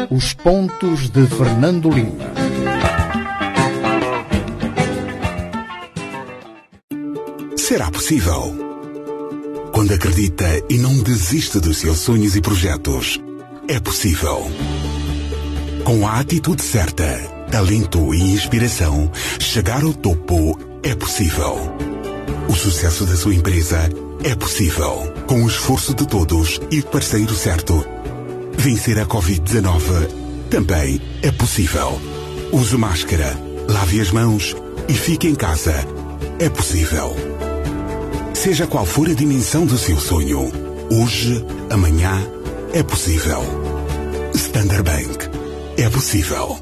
[0.10, 2.32] Os pontos de Fernando Lima.
[7.58, 8.54] Será possível?
[9.74, 13.20] Quando acredita e não desiste dos seus sonhos e projetos,
[13.68, 14.50] é possível.
[15.84, 17.18] Com a atitude certa,
[17.52, 21.58] talento e inspiração, chegar ao topo é possível.
[22.48, 23.90] O sucesso da sua empresa
[24.24, 25.12] é possível.
[25.28, 27.84] Com o esforço de todos e parceiro certo,
[28.58, 32.00] vencer a Covid-19 também é possível.
[32.52, 33.36] Use máscara,
[33.68, 34.56] lave as mãos
[34.88, 35.74] e fique em casa.
[36.40, 37.16] É possível.
[38.34, 40.52] Seja qual for a dimensão do seu sonho,
[40.92, 42.12] hoje, amanhã,
[42.74, 43.42] é possível.
[44.34, 45.30] Standard Bank.
[45.78, 46.60] É possível.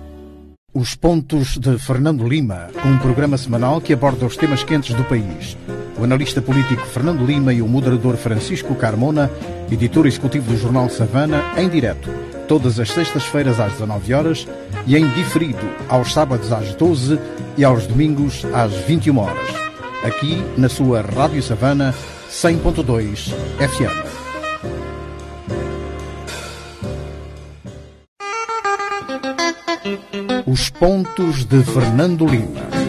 [0.74, 5.58] Os Pontos de Fernando Lima, um programa semanal que aborda os temas quentes do país.
[6.02, 9.30] O analista político Fernando Lima e o moderador Francisco Carmona,
[9.72, 12.10] editor executivo do jornal Savana, em direto,
[12.48, 14.48] todas as sextas-feiras às 19 horas
[14.88, 17.20] e em diferido aos sábados às 12
[17.56, 19.48] e aos domingos às 21 horas.
[20.04, 21.94] Aqui na sua Rádio Savana
[22.32, 24.10] 100.2 FM.
[30.48, 32.81] Os Pontos de Fernando Lima.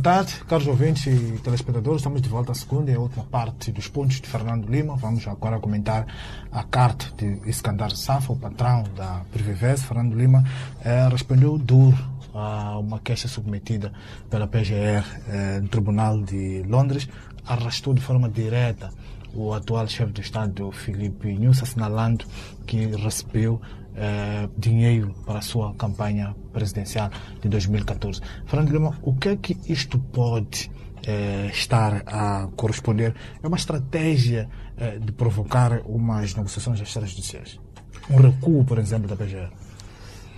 [0.00, 2.00] Boa tarde, caros ouvintes e telespectadores.
[2.00, 4.96] Estamos de volta à segunda e última parte dos pontos de Fernando Lima.
[4.96, 6.06] Vamos agora comentar
[6.50, 9.84] a carta de Iskandar Safa, o patrão da Privivese.
[9.84, 10.42] Fernando Lima
[10.82, 11.98] eh, respondeu duro
[12.32, 13.92] a uma queixa submetida
[14.30, 17.06] pela PGR eh, no Tribunal de Londres.
[17.44, 18.88] Arrastou de forma direta
[19.34, 22.24] o atual chefe do Estado, Filipe Nunes, assinalando
[22.66, 23.60] que recebeu
[24.02, 27.10] eh, dinheiro para a sua campanha presidencial
[27.42, 28.22] de 2014.
[28.46, 30.70] Fernando Lima, o que é que isto pode
[31.06, 33.14] eh, estar a corresponder?
[33.42, 37.60] É uma estratégia eh, de provocar umas negociações extrajudiciais?
[38.08, 39.50] Um recuo, por exemplo, da PGR?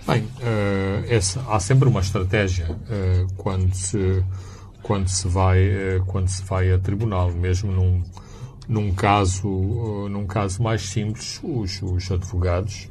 [0.05, 0.27] Bem,
[1.07, 2.67] essa, há sempre uma estratégia
[3.37, 4.21] quando, se,
[4.81, 5.57] quando, se vai,
[6.07, 8.03] quando se vai a tribunal, mesmo num
[8.67, 9.47] num caso,
[10.09, 12.89] num caso mais simples, os, os advogados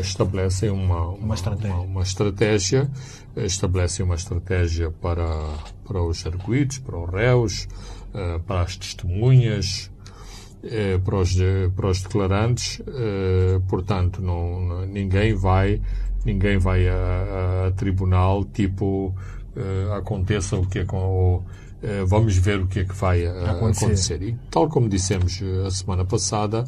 [0.00, 1.74] estabelecem uma, uma, estratégia.
[1.74, 2.90] Uma, uma, estratégia,
[3.36, 5.26] estabelecem uma estratégia para,
[5.86, 7.68] para os arguídos, para os réus,
[8.46, 9.90] para as testemunhas,
[11.04, 11.36] para os,
[11.74, 12.82] para os declarantes.
[13.68, 15.80] Portanto, não, ninguém vai,
[16.24, 19.14] ninguém vai a, a tribunal tipo
[19.96, 21.42] aconteça o que é com
[21.82, 23.84] eh, vamos ver o que é que vai eh, acontecer.
[23.84, 24.22] acontecer.
[24.22, 26.64] E tal como dissemos eh, a semana passada,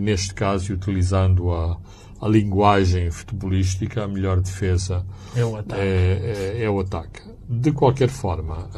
[0.00, 1.76] neste caso, utilizando a,
[2.20, 5.04] a linguagem futebolística, a melhor defesa
[5.34, 5.80] é o ataque.
[5.80, 7.22] É, é, é o ataque.
[7.48, 8.68] De qualquer forma,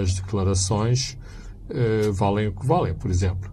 [0.00, 1.18] as declarações
[2.12, 2.94] valem o que valem.
[2.94, 3.50] Por exemplo,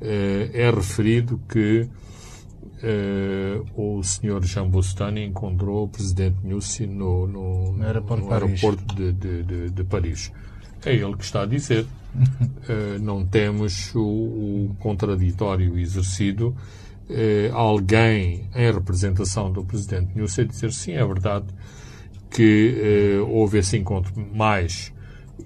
[0.00, 1.88] é referido que
[3.76, 4.42] o Sr.
[4.44, 9.70] Jean Bostani encontrou o Presidente Nussi no, no, no aeroporto, no aeroporto de, de, de,
[9.70, 10.32] de Paris.
[10.84, 11.84] É ele que está a dizer.
[11.84, 16.54] uh, não temos o, o contraditório exercido.
[17.08, 21.46] Uh, alguém em representação do Presidente Nussi a dizer sim, é verdade
[22.30, 24.92] que uh, houve esse encontro, mas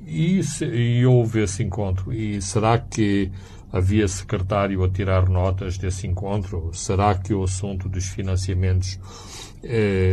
[0.06, 3.30] e, se, e houve esse encontro e será que
[3.72, 6.70] havia secretário a tirar notas desse encontro?
[6.72, 8.98] Será que o assunto dos financiamentos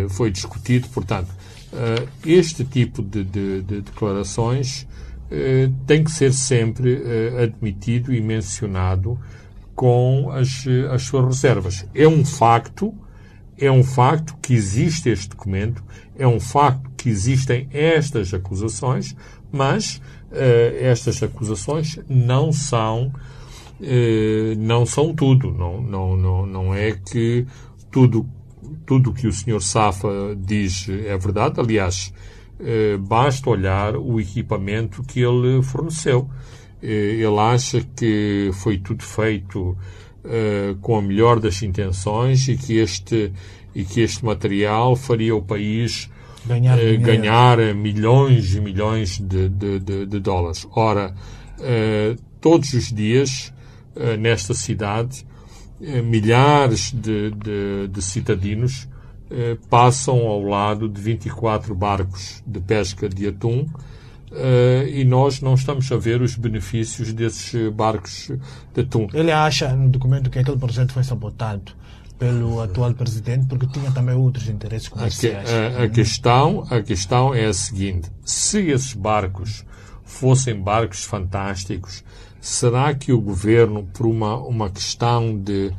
[0.10, 0.90] foi discutido?
[0.90, 1.30] Portanto,
[2.26, 4.86] este tipo de, de, de declarações
[5.30, 9.20] eh, tem que ser sempre eh, admitido e mencionado
[9.76, 11.88] com as, as suas reservas.
[11.94, 12.94] É um facto,
[13.58, 15.84] é um facto que existe este documento,
[16.18, 19.16] é um facto que existem estas acusações,
[19.52, 23.12] mas uh, estas acusações não são
[23.80, 25.52] uh, não são tudo.
[25.52, 27.46] Não, não, não, não é que
[27.92, 28.28] tudo
[28.86, 29.62] tudo que o Sr.
[29.62, 31.60] Safa diz é verdade.
[31.60, 32.14] Aliás,
[32.60, 36.30] eh, basta olhar o equipamento que ele forneceu.
[36.82, 39.78] Eh, ele acha que foi tudo feito
[40.24, 43.32] eh, com a melhor das intenções e que este,
[43.74, 46.10] e que este material faria o país
[46.46, 50.68] ganhar, ganhar milhões e milhões de, de, de, de dólares.
[50.72, 51.16] Ora,
[52.40, 53.52] todos os dias,
[54.20, 55.26] nesta cidade,
[55.80, 58.88] milhares de, de, de cidadinos
[59.70, 63.66] passam ao lado de 24 barcos de pesca de atum
[64.36, 68.32] eh, e nós não estamos a ver os benefícios desses barcos
[68.74, 69.08] de atum.
[69.14, 71.72] Ele acha no documento que aquele projeto foi sabotado
[72.20, 75.50] pelo atual presidente porque tinha também outros interesses comerciais.
[75.50, 79.66] A, a, a, questão, a questão é a seguinte: se esses barcos
[80.04, 82.04] fossem barcos fantásticos,
[82.40, 85.72] será que o governo, por uma, uma questão de,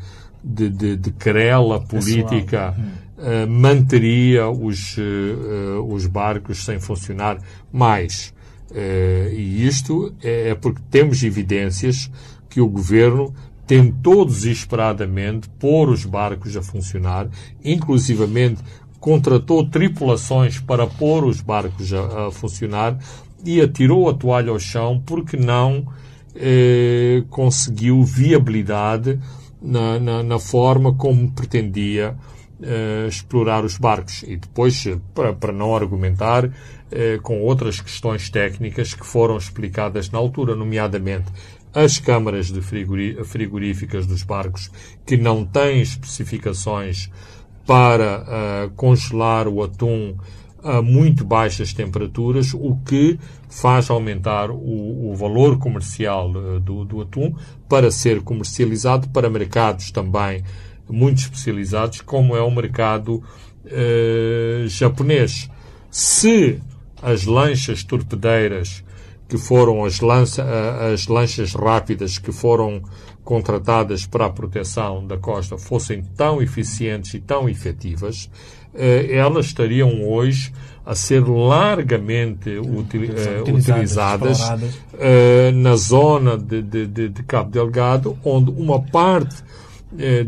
[0.43, 2.75] de, de, de querela política,
[3.19, 7.39] uh, manteria os, uh, os barcos sem funcionar
[7.73, 8.35] mais.
[8.75, 12.11] E isto é, é porque temos evidências
[12.49, 13.33] que o governo
[13.67, 17.29] tentou desesperadamente pôr os barcos a funcionar,
[17.65, 18.63] inclusivamente
[19.01, 22.99] contratou tripulações para pôr os barcos a, a funcionar
[23.45, 25.87] e atirou a toalha ao chão porque não
[26.35, 29.19] eh, conseguiu viabilidade
[29.61, 32.17] na, na, na, forma como pretendia
[32.61, 34.23] eh, explorar os barcos.
[34.27, 36.51] E depois, para, para não argumentar, eh,
[37.23, 41.27] com outras questões técnicas que foram explicadas na altura, nomeadamente
[41.77, 44.71] as câmaras de frigoríficas dos barcos
[45.05, 47.11] que não têm especificações
[47.67, 50.17] para uh, congelar o atum
[50.65, 53.19] a muito baixas temperaturas, o que
[53.51, 57.35] faz aumentar o, o valor comercial uh, do, do, atum
[57.69, 60.43] para ser comercializado para mercados também
[60.89, 63.23] muito especializados, como é o mercado
[63.67, 65.51] uh, japonês.
[65.91, 66.59] Se
[67.03, 68.83] as lanchas torpedeiras
[69.29, 70.45] que foram as, lança,
[70.93, 72.83] as lanchas rápidas que foram
[73.25, 78.31] contratadas para a proteção da costa fossem tão eficientes e tão efetivas,
[78.73, 80.53] eh, elas estariam hoje
[80.87, 88.53] a ser largamente util, uh, utilizadas, uh, na zona de, de, de, Cabo Delgado, onde
[88.53, 89.45] uma parte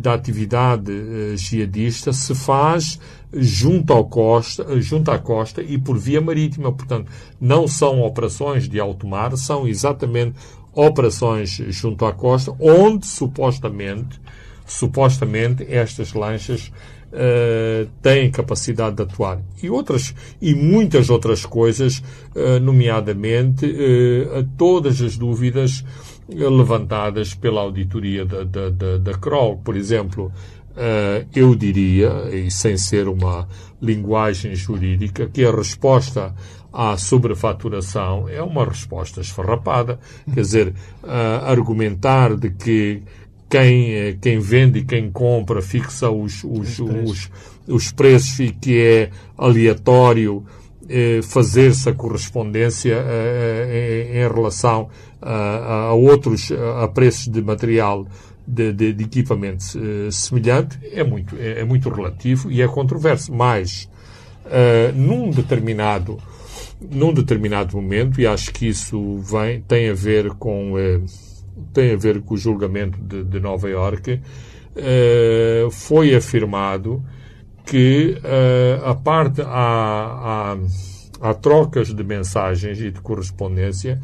[0.01, 2.99] da atividade jihadista se faz
[3.33, 6.73] junto, ao costa, junto à costa e por via marítima.
[6.73, 7.11] Portanto,
[7.41, 10.35] não são operações de alto mar, são exatamente
[10.73, 14.21] operações junto à costa, onde supostamente,
[14.67, 16.71] supostamente estas lanchas
[17.13, 19.41] uh, têm capacidade de atuar.
[19.63, 22.03] E outras, e muitas outras coisas,
[22.35, 25.85] uh, nomeadamente uh, todas as dúvidas
[26.29, 29.57] levantadas pela auditoria da, da, da, da Kroll.
[29.57, 30.31] Por exemplo,
[31.35, 33.49] eu diria, e sem ser uma
[33.81, 36.35] linguagem jurídica, que a resposta
[36.73, 39.99] à sobrefaturação é uma resposta esfarrapada.
[40.33, 40.69] Quer dizer,
[41.03, 43.03] uh, argumentar de que
[43.49, 47.31] quem, eh, quem vende e quem compra fixa os, os, os,
[47.67, 50.45] os preços e que é aleatório
[50.87, 58.07] eh, fazer-se a correspondência eh, em, em relação a, a outros a preços de material
[58.49, 63.33] de, de, de equipamento uh, semelhante é muito, é, é, muito relativo e é controverso.
[63.33, 63.89] Mas,
[64.47, 66.19] uh, num determinado
[66.81, 71.05] num determinado momento, e acho que isso vem, tem a ver com uh,
[71.73, 74.21] tem a ver com o julgamento de, de Nova Iorque,
[75.73, 77.03] foi afirmado
[77.67, 78.17] que
[78.85, 80.57] a parte há, há,
[81.21, 84.01] há trocas de mensagens e de correspondência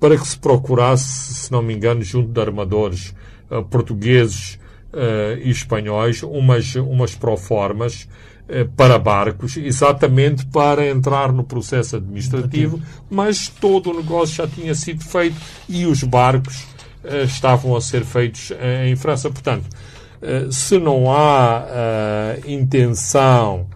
[0.00, 3.14] para que se procurasse, se não me engano, junto de armadores
[3.50, 4.58] uh, portugueses
[4.92, 8.08] uh, e espanhóis umas, umas proformas
[8.48, 12.80] uh, para barcos, exatamente para entrar no processo administrativo,
[13.10, 15.36] mas todo o negócio já tinha sido feito
[15.68, 16.66] e os barcos
[17.24, 18.50] estavam a ser feitos
[18.84, 19.30] em França.
[19.30, 19.64] Portanto,
[20.50, 21.64] se não há
[22.44, 23.68] intenção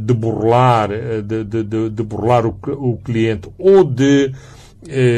[0.00, 0.88] de burlar,
[1.24, 4.32] de, de, de, burlar o, o cliente ou de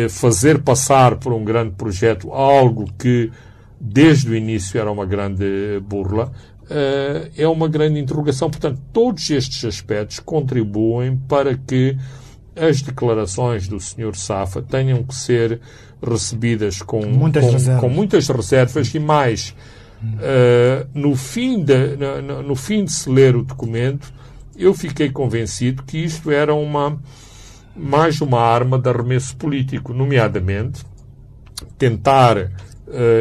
[0.09, 3.31] fazer passar por um grande projeto algo que
[3.87, 6.33] desde o início era uma grande burla,
[6.63, 8.51] uh, é uma grande interrogação.
[8.51, 11.97] Portanto, todos estes aspectos contribuem para que
[12.57, 14.15] as declarações do Sr.
[14.15, 15.61] Safa tenham que ser
[16.03, 17.81] recebidas com muitas, com, reservas.
[17.81, 19.55] Com muitas reservas e mais.
[20.03, 24.13] Uh, no, fim de, no, no fim de se ler o documento,
[24.57, 26.99] eu fiquei convencido que isto era uma
[27.77, 30.85] mais uma arma de arremesso político, nomeadamente
[31.77, 32.51] tentar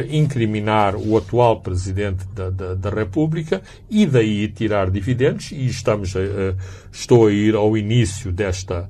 [0.10, 6.20] incriminar o atual Presidente da, da, da, República e daí tirar dividendos, e estamos a,
[6.20, 6.58] uh,
[6.92, 8.90] estou a ir ao início desta,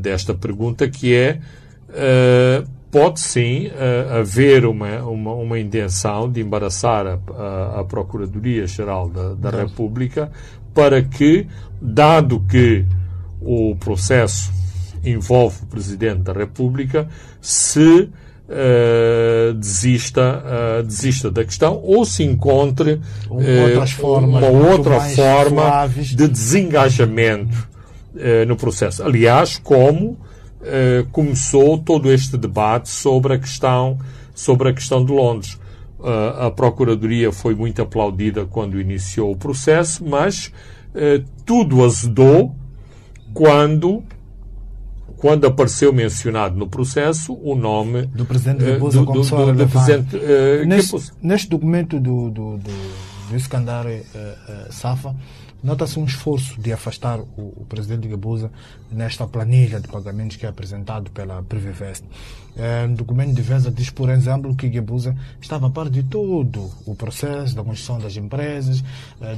[0.00, 1.40] desta pergunta, que é
[2.90, 3.70] pode sim
[4.10, 10.30] haver uma, uma, uma, intenção de embaraçar a, a, a Procuradoria-Geral da, da República
[10.76, 11.46] para que,
[11.80, 12.84] dado que
[13.40, 14.52] o processo
[15.02, 17.08] envolve o Presidente da República,
[17.40, 18.10] se
[18.48, 26.08] uh, desista, uh, desista da questão ou se encontre uh, formas, uma outra forma suaves.
[26.08, 27.76] de desengajamento
[28.48, 29.02] no processo.
[29.02, 30.16] Aliás, como
[31.12, 33.98] começou todo este debate sobre a questão,
[34.34, 35.60] sobre a questão de Londres.
[36.40, 40.50] a Procuradoria foi muito aplaudida quando iniciou o processo, mas
[41.44, 42.56] tudo azedou
[43.34, 44.02] quando
[45.16, 50.16] quando apareceu mencionado no processo o nome do presidente Gabusa do, do, do, do presidente
[50.16, 52.72] uh, neste, neste, documento do, do, do,
[53.30, 55.14] do Iskandar uh, uh, Safa
[55.62, 58.52] nota-se um esforço de afastar o, o presidente Gabusa
[58.92, 62.04] nesta planilha de pagamentos que é apresentado pela Privivest.
[62.56, 66.70] É, no documento de Vesa diz, por exemplo, que Gabusa estava a par de todo
[66.86, 68.84] o processo da construção das empresas,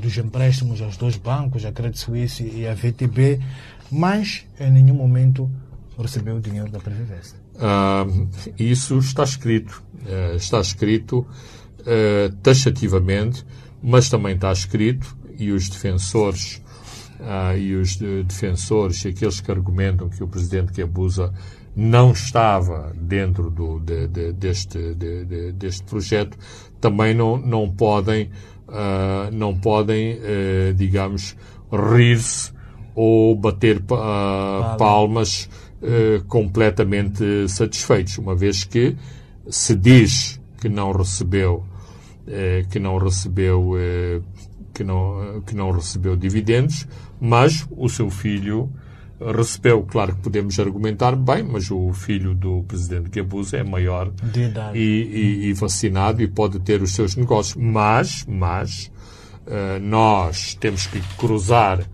[0.03, 3.41] dos empréstimos aos dois bancos, a Credit Suisse e a VTB,
[3.91, 5.51] mas em nenhum momento
[6.03, 7.36] recebeu o dinheiro da Previdência.
[7.55, 8.28] Uh,
[8.59, 9.82] isso está escrito.
[10.03, 11.26] Uh, está escrito
[11.80, 13.44] uh, taxativamente,
[13.82, 16.62] mas também está escrito, e os defensores
[17.59, 21.32] e os de, defensores e aqueles que argumentam que o presidente que abusa
[21.74, 26.38] não estava dentro do, de, de, deste, de, deste projeto,
[26.80, 28.30] também não, não podem,
[29.32, 30.16] não podem
[30.76, 31.36] digamos,
[31.72, 32.53] rir-se
[32.94, 35.49] ou bater palmas
[35.81, 38.97] eh, completamente satisfeitos, uma vez que
[39.49, 41.64] se diz que não recebeu
[42.26, 44.20] eh, que não recebeu eh,
[44.74, 46.85] que não que não recebeu dividendos,
[47.20, 48.68] mas o seu filho
[49.20, 49.85] recebeu.
[49.85, 54.12] Claro que podemos argumentar bem, mas o filho do presidente que abusa é maior
[54.74, 57.55] e, e, e, vacinado e pode ter os seus negócios.
[57.55, 58.91] Mas, mas
[59.81, 61.89] nós temos que cruzar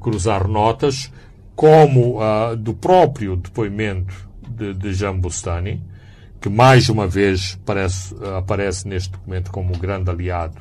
[0.00, 1.10] cruzar notas
[1.54, 4.14] como uh, do próprio depoimento
[4.48, 5.82] de, de Jean Bustani,
[6.40, 10.60] que mais uma vez parece, aparece neste documento como o grande aliado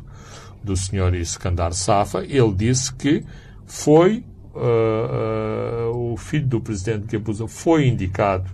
[0.64, 1.16] do Sr.
[1.16, 3.26] Iskandar Safa, ele disse que
[3.66, 4.24] foi
[4.54, 8.50] uh, uh, o filho do presidente Guebuza foi indicado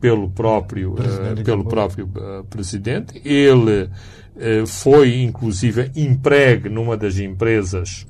[0.00, 2.08] pelo próprio presidente pelo próprio
[2.48, 3.20] presidente.
[3.22, 3.90] Ele
[4.66, 8.09] foi inclusive empregue numa das empresas eh,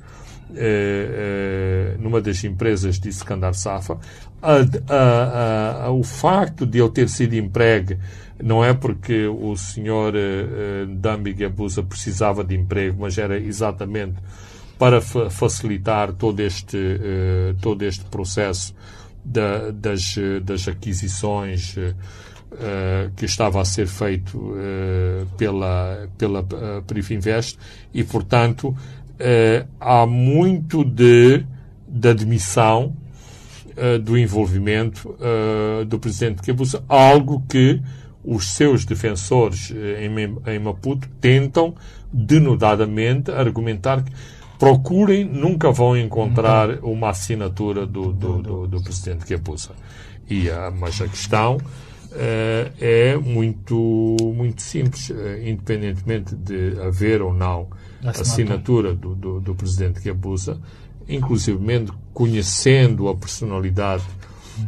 [1.99, 3.97] numa das empresas de Iskandar Safa,
[4.41, 4.55] a,
[4.93, 7.97] a, a, o facto de ele ter sido empregue
[8.41, 14.15] não é porque o senhor uh, Dambi Gabusa precisava de emprego, mas era exatamente
[14.79, 18.73] para fa facilitar todo este, uh, todo este processo
[19.23, 24.55] da, das, das aquisições uh, que estava a ser feito
[25.37, 27.57] pela, pela uh, Privinvest
[27.93, 28.75] e, portanto,
[29.21, 31.45] uh, há muito de,
[31.87, 32.95] de admissão
[33.77, 37.81] uh, do envolvimento uh, do presidente Kebusa, algo que
[38.23, 41.73] os seus defensores em, em Maputo tentam
[42.13, 44.11] denudadamente argumentar que
[44.59, 49.25] procurem, nunca vão encontrar uma assinatura do, do, do, do presidente.
[49.25, 49.71] Kebusa.
[50.29, 51.57] E, mas a questão
[52.79, 55.11] é muito, muito simples,
[55.43, 57.69] independentemente de haver ou não
[58.03, 60.59] assinatura do, do, do presidente que abusa,
[61.07, 61.59] inclusive
[62.13, 64.03] conhecendo a personalidade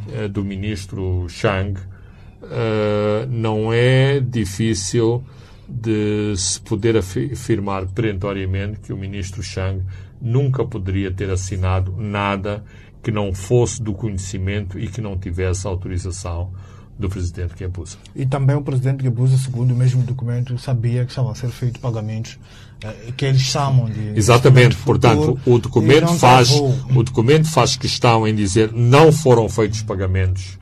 [0.07, 5.23] uh, do ministro Chang, uh, não é difícil
[5.67, 9.81] de se poder afirmar perentoriamente que o ministro Chang
[10.21, 12.63] nunca poderia ter assinado nada
[13.01, 16.53] que não fosse do conhecimento e que não tivesse autorização
[16.97, 17.97] do presidente Guebuza.
[18.15, 21.81] E também o presidente Guebuza, segundo o mesmo documento, sabia que estavam a ser feitos
[21.81, 22.37] pagamentos
[22.83, 28.35] eh, que eles chamam de exatamente portanto o documento faz o documento faz questão em
[28.35, 30.59] dizer não foram feitos pagamentos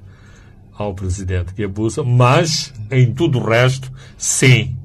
[0.77, 4.75] ao presidente Guebuza mas em tudo o resto sim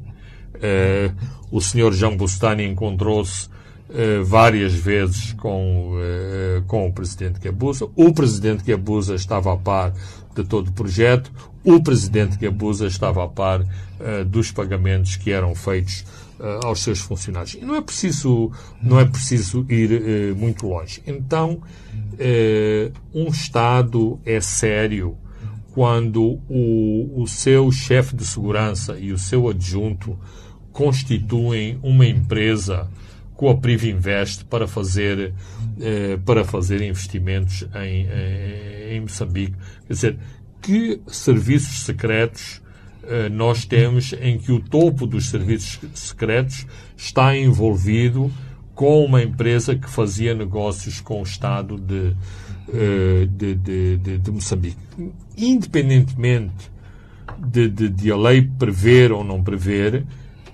[0.55, 1.14] uh,
[1.51, 3.49] o senhor Jean Bustani encontrou-se
[3.90, 9.92] uh, várias vezes com uh, com o presidente Guebuza o presidente Guebuza estava a par
[10.43, 11.32] de todo o projeto.
[11.64, 16.05] O presidente Gabusa estava a par uh, dos pagamentos que eram feitos
[16.39, 17.55] uh, aos seus funcionários.
[17.55, 19.91] E não é preciso, não é preciso ir
[20.32, 21.03] uh, muito longe.
[21.07, 21.61] Então,
[23.12, 25.18] um Estado é sério
[25.72, 30.18] quando o, o seu chefe de segurança e o seu adjunto
[30.72, 32.89] constituem uma empresa
[33.37, 35.34] com a Privinvest para fazer,
[35.80, 39.55] eh, para fazer investimentos em, em, em, Moçambique.
[39.87, 40.18] Quer dizer,
[40.62, 42.62] que serviços secretos
[43.05, 46.66] eh, nós temos em que o topo dos serviços secretos
[46.97, 48.32] está envolvido
[48.74, 52.16] com uma empresa que fazia negócios com o Estado de,
[52.72, 54.78] eh, de, de, de, de Moçambique.
[55.37, 56.70] Independentemente
[57.39, 60.05] de, de, de a lei prever ou não prever,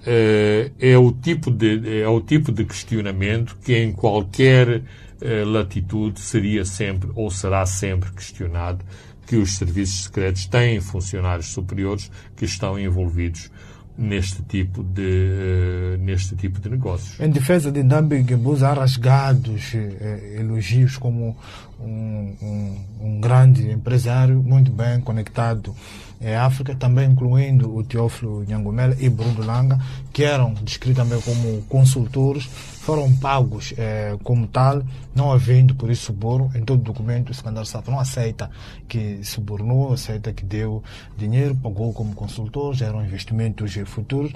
[0.07, 4.83] é, é, o tipo de, é o tipo de questionamento que em qualquer
[5.21, 8.85] é, latitude seria sempre ou será sempre questionado
[9.27, 13.51] que os serviços secretos têm funcionários superiores que estão envolvidos
[13.97, 17.21] neste tipo de neste tipo de negócios.
[17.21, 17.83] Em defesa de
[18.27, 21.37] Gebuz há rasgados eh, elogios como
[21.79, 25.75] um, um, um, grande empresário muito bem conectado
[26.23, 29.79] em África, também incluindo o Teófilo Nhangomela e Bruno Langa,
[30.13, 32.49] que eram descritos também como consultores
[32.83, 34.83] foram pagos eh, como tal,
[35.15, 36.51] não havendo por isso suborno.
[36.53, 38.51] Em todo documento, o Secretário Safra não aceita
[38.89, 40.83] que subornou, aceita que deu
[41.17, 44.33] dinheiro, pagou como consultor, eram investimentos futuros.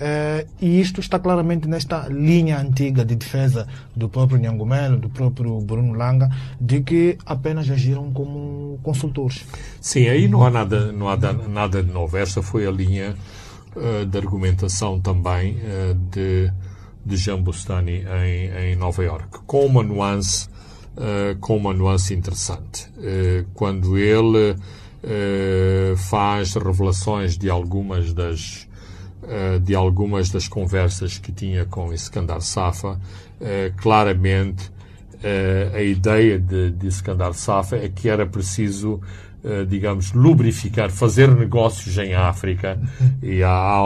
[0.00, 5.60] Eh, e isto está claramente nesta linha antiga de defesa do próprio Nhangomelo, do próprio
[5.60, 6.28] Bruno Langa,
[6.60, 9.46] de que apenas agiram como consultores.
[9.80, 11.14] Sim, aí não há nada, não há
[11.48, 12.16] nada de novo.
[12.16, 13.16] Essa foi a linha
[13.74, 16.52] uh, de argumentação também uh, de
[17.06, 20.48] de Jean Bustani em, em Nova York, com uma nuance,
[20.96, 22.90] uh, com uma nuance interessante.
[23.54, 24.56] Quando ele
[25.96, 28.66] faz revelações de algumas das
[29.62, 32.98] de algumas das conversas que tinha com Iskandar Safa,
[33.76, 34.70] claramente
[35.72, 39.00] a ideia de, de Iskandar Safa é que era preciso
[39.68, 42.78] digamos, lubrificar, fazer negócios em África,
[43.22, 43.80] e há,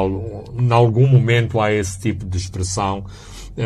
[0.59, 3.05] em algum momento há esse tipo de expressão,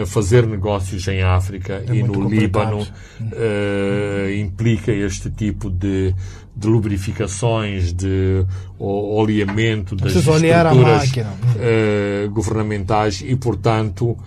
[0.06, 6.14] fazer negócios em África é e no Líbano uh, implica este tipo de,
[6.56, 8.44] de lubrificações, de
[8.78, 14.18] oleamento das estruturas uh, governamentais e, portanto, uh,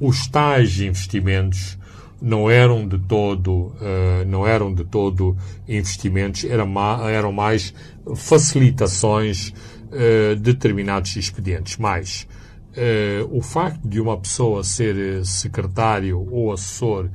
[0.00, 1.78] os tais investimentos
[2.24, 5.36] não eram de todo, uh, não eram de todo
[5.68, 7.74] investimentos, eram, ma eram mais
[8.16, 11.76] facilitações uh, de determinados expedientes.
[11.76, 12.26] Mais,
[12.70, 17.10] uh, o facto de uma pessoa ser secretário ou assessor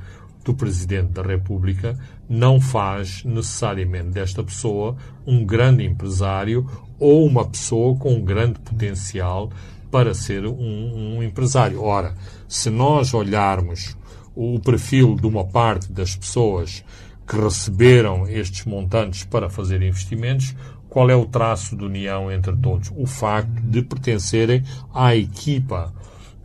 [0.45, 1.97] do Presidente da República
[2.29, 4.95] não faz necessariamente desta pessoa
[5.25, 9.49] um grande empresário ou uma pessoa com um grande potencial
[9.89, 11.81] para ser um, um empresário.
[11.81, 12.13] Ora,
[12.47, 13.97] se nós olharmos
[14.35, 16.83] o perfil de uma parte das pessoas
[17.27, 20.55] que receberam estes montantes para fazer investimentos,
[20.89, 22.91] qual é o traço de união entre todos?
[22.95, 24.63] O facto de pertencerem
[24.93, 25.93] à equipa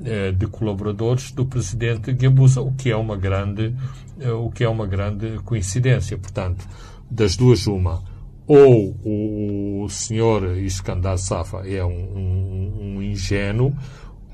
[0.04, 3.74] eh, de colaboradores do presidente Guebuza, o que é uma grande,
[4.20, 6.18] eh, o que é uma grande coincidência.
[6.18, 6.68] Portanto,
[7.10, 8.02] das duas uma,
[8.46, 13.72] ou o, senhor Iskandar Safa é um, um, um ingênuo,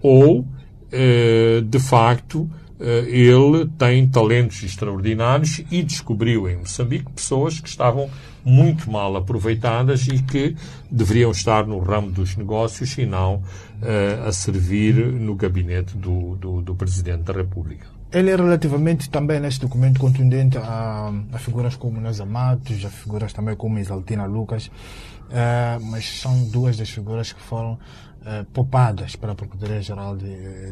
[0.03, 0.45] ou
[0.91, 2.51] eh, de facto
[2.81, 8.09] ele tem talentos extraordinários e descobriu em Moçambique pessoas que estavam
[8.45, 10.57] muito mal aproveitadas e que
[10.91, 16.63] deveriam estar no ramo dos negócios e não uh, a servir no gabinete do, do,
[16.63, 17.87] do, Presidente da República.
[18.13, 23.33] Ele é relativamente também neste documento contundente a, a figuras como Neza Matos, a figuras
[23.33, 27.79] também como Isaltina Lucas, uh, mas são duas das figuras que foram
[28.25, 30.17] eh, poupadas para a Procuradoria-Geral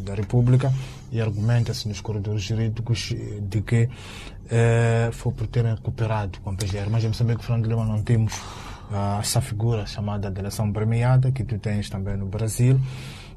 [0.03, 0.73] da República
[1.11, 3.89] e argumenta-se nos corredores jurídicos de que
[4.51, 6.89] eh, foi por terem cooperado com PGR.
[6.91, 8.35] Mas em Moçambique, Fernando Lima, não temos
[8.91, 12.81] uh, essa figura chamada delação premiada, que tu tens também no Brasil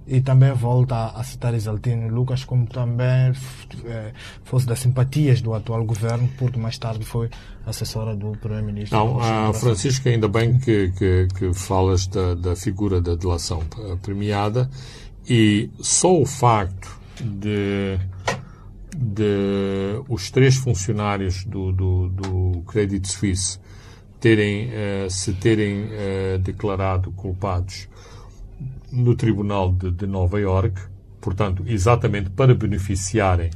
[0.08, 3.34] e também volta a citar Isaltino Lucas como também
[3.86, 4.12] é,
[4.44, 7.30] fosse das simpatias do atual governo, porque mais tarde foi
[7.66, 8.98] assessora do Primeiro-Ministro.
[8.98, 13.64] Não, ah, Francisco, ainda bem que, que, que falas da, da, figura da delação
[14.02, 14.70] premiada
[15.30, 18.00] e só o facto de,
[18.96, 23.60] de os três funcionários do, do, do Credit Suisse
[24.20, 27.88] terem, uh, se terem uh, declarado culpados
[28.92, 30.80] no Tribunal de, de Nova York,
[31.20, 33.50] portanto, exatamente para beneficiarem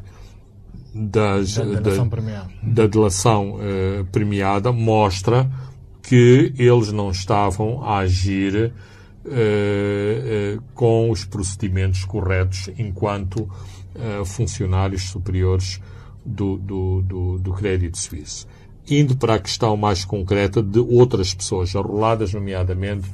[0.94, 2.50] das, da delação, da, premiada.
[2.64, 5.52] Da delação uh, premiada, mostra
[6.02, 8.72] que eles não estavam a agir
[9.26, 13.50] uh, uh, com os procedimentos corretos enquanto
[14.26, 15.80] funcionários superiores
[16.26, 18.46] do, do, do, do Credit Suisse.
[18.90, 23.10] Indo para a questão mais concreta de outras pessoas arroladas, nomeadamente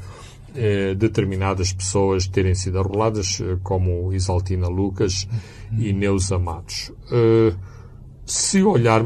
[0.56, 5.28] eh, determinadas pessoas terem sido arroladas, eh, como Isaltina Lucas
[5.78, 6.92] e Neuza Matos.
[7.12, 7.54] Eh,
[8.26, 9.06] se olhar,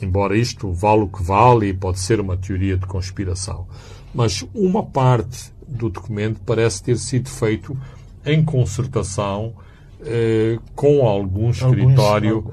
[0.00, 3.66] embora isto vale o que vale e pode ser uma teoria de conspiração,
[4.14, 7.76] mas uma parte do documento parece ter sido feito
[8.24, 9.54] em concertação
[10.02, 12.50] eh, com algum escritório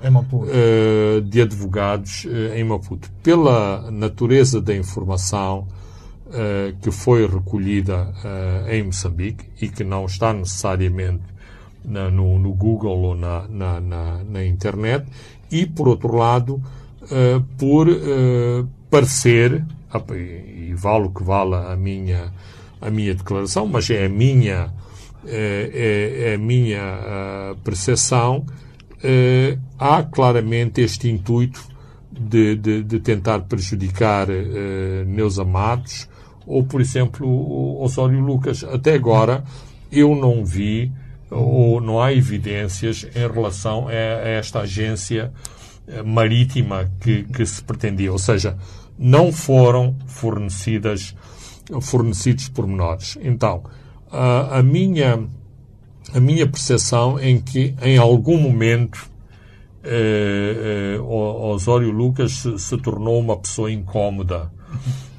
[0.50, 3.10] eh, de advogados eh, em Maputo.
[3.24, 5.66] Pela natureza da informação,
[6.82, 11.24] que foi recolhida uh, em Moçambique e que não está necessariamente
[11.84, 15.06] na, no, no, Google ou na, na, na, internet,
[15.50, 16.56] e, por outro lado,
[17.04, 17.88] uh, por
[18.90, 19.66] parecer,
[20.14, 22.34] e vale o que vale a minha,
[22.82, 24.74] a minha declaração, mas é a minha,
[25.26, 28.46] é, é a minha percepção,
[29.80, 31.66] há claramente este intuito
[32.12, 34.28] de, de, de tentar prejudicar
[35.06, 36.08] Neuza Matos
[36.48, 38.64] ou, por exemplo, o Osório Lucas.
[38.64, 39.44] Até agora,
[39.92, 40.92] eu não vi
[41.30, 45.32] ou não há evidências em relação a, esta agência
[45.88, 48.12] eh, marítima que, que se pretendia.
[48.12, 48.58] Ou seja,
[48.98, 51.14] não foram fornecidas
[51.82, 53.18] fornecidos pormenores.
[53.22, 53.64] Então,
[54.10, 55.28] a, a minha
[56.14, 59.10] a minha percepção em que em algum momento
[59.84, 64.50] eh, eh, Osório Lucas se, se, tornou uma pessoa incómoda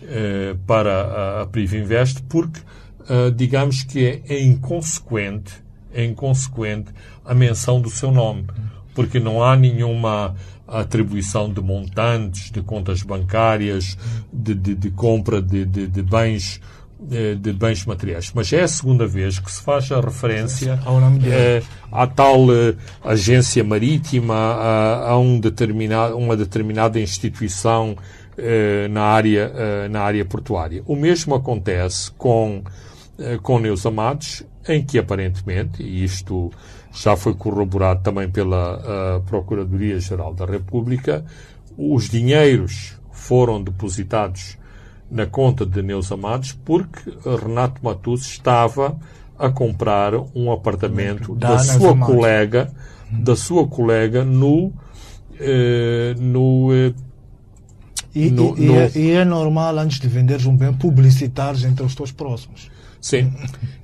[0.02, 2.60] eh, para a, a Privinvest porque
[3.08, 6.92] eh, digamos que é, é inconsequente é inconsequente
[7.24, 8.46] a menção do seu nome
[8.94, 10.34] porque não há nenhuma
[10.68, 13.96] atribuição de montantes, de contas bancárias,
[14.32, 16.60] de, de, de compra de, de, bens
[17.10, 18.32] eh, de bens materiais.
[18.34, 20.78] Mas é a segunda vez que se faz a referência
[21.24, 22.74] eh, à tal eh,
[23.04, 27.96] agência marítima, a, a um determinado, uma determinada instituição
[28.88, 30.82] na, área, eh, na área portuária.
[30.86, 32.62] O mesmo acontece com,
[33.18, 36.50] eh, com Neus Amados, em que aparentemente, e isto
[36.92, 41.24] já foi corroborado também pela Procuradoria-Geral da República,
[41.76, 44.58] os dinheiros foram depositados
[45.10, 48.98] na conta de Neus Amados porque Renato Matus estava
[49.38, 52.72] a comprar um apartamento da, da sua colega,
[53.10, 54.72] da sua colega no
[55.40, 56.92] eh, no, eh,
[58.14, 58.74] e, no, e, no...
[58.76, 62.70] É, e, é, normal antes de venderes um bem publicitares entre os teus próximos.
[63.00, 63.32] Sim.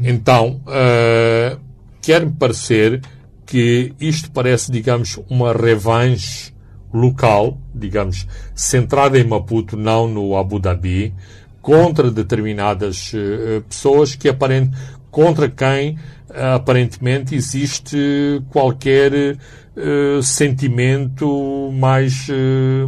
[0.00, 1.60] Então, uh,
[2.02, 3.00] quer-me parecer
[3.46, 6.52] que isto parece, digamos, uma revanche
[6.92, 11.12] local, digamos, centrada em Maputo, não no Abu Dhabi,
[11.60, 14.70] contra determinadas uh, pessoas que aparent,
[15.10, 22.28] contra quem uh, aparentemente existe qualquer uh, sentimento mais,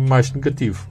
[0.08, 0.86] mais negativo.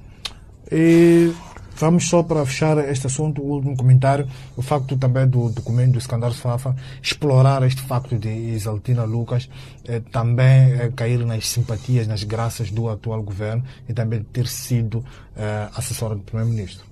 [0.72, 1.34] E
[1.78, 5.98] Vamos só para fechar este assunto, o último comentário, o facto também do documento do
[5.98, 9.50] escândalo Fafa explorar este facto de Isaltina Lucas
[9.84, 15.04] eh, também eh, cair nas simpatias, nas graças do atual governo e também ter sido
[15.36, 16.86] eh, assessora do primeiro-ministro.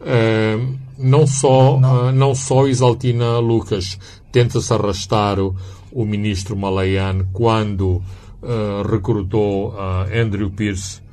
[0.00, 0.58] É,
[0.98, 2.08] não só não.
[2.08, 3.98] Uh, não só Isaltina Lucas
[4.32, 5.54] tenta-se arrastar o,
[5.92, 8.02] o ministro Malayan quando
[8.42, 9.74] uh, recrutou
[10.12, 11.03] Andrew Pierce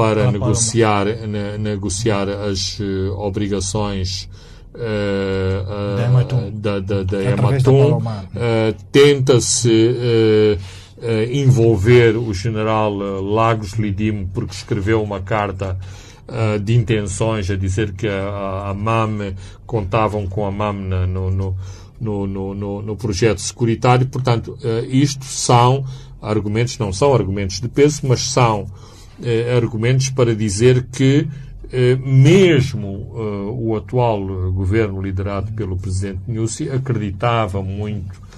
[0.00, 4.30] para ah, negociar, ne, negociar as uh, obrigações
[4.74, 8.00] uh, da, da, da Ematum.
[8.90, 10.58] Tenta-se
[11.30, 15.78] envolver o general Lagos Lidimo porque escreveu uma carta
[16.62, 19.34] de intenções a dizer que a, a MAM
[19.66, 21.56] contavam com a MAM na, no, no,
[22.00, 24.06] no, no, no projeto securitário.
[24.06, 24.56] Portanto,
[24.88, 25.84] isto são
[26.22, 28.66] argumentos, não são argumentos de peso, mas são
[29.56, 31.28] argumentos para dizer que
[31.72, 38.30] eh, mesmo eh, o atual governo liderado pelo presidente Nussi acreditava muito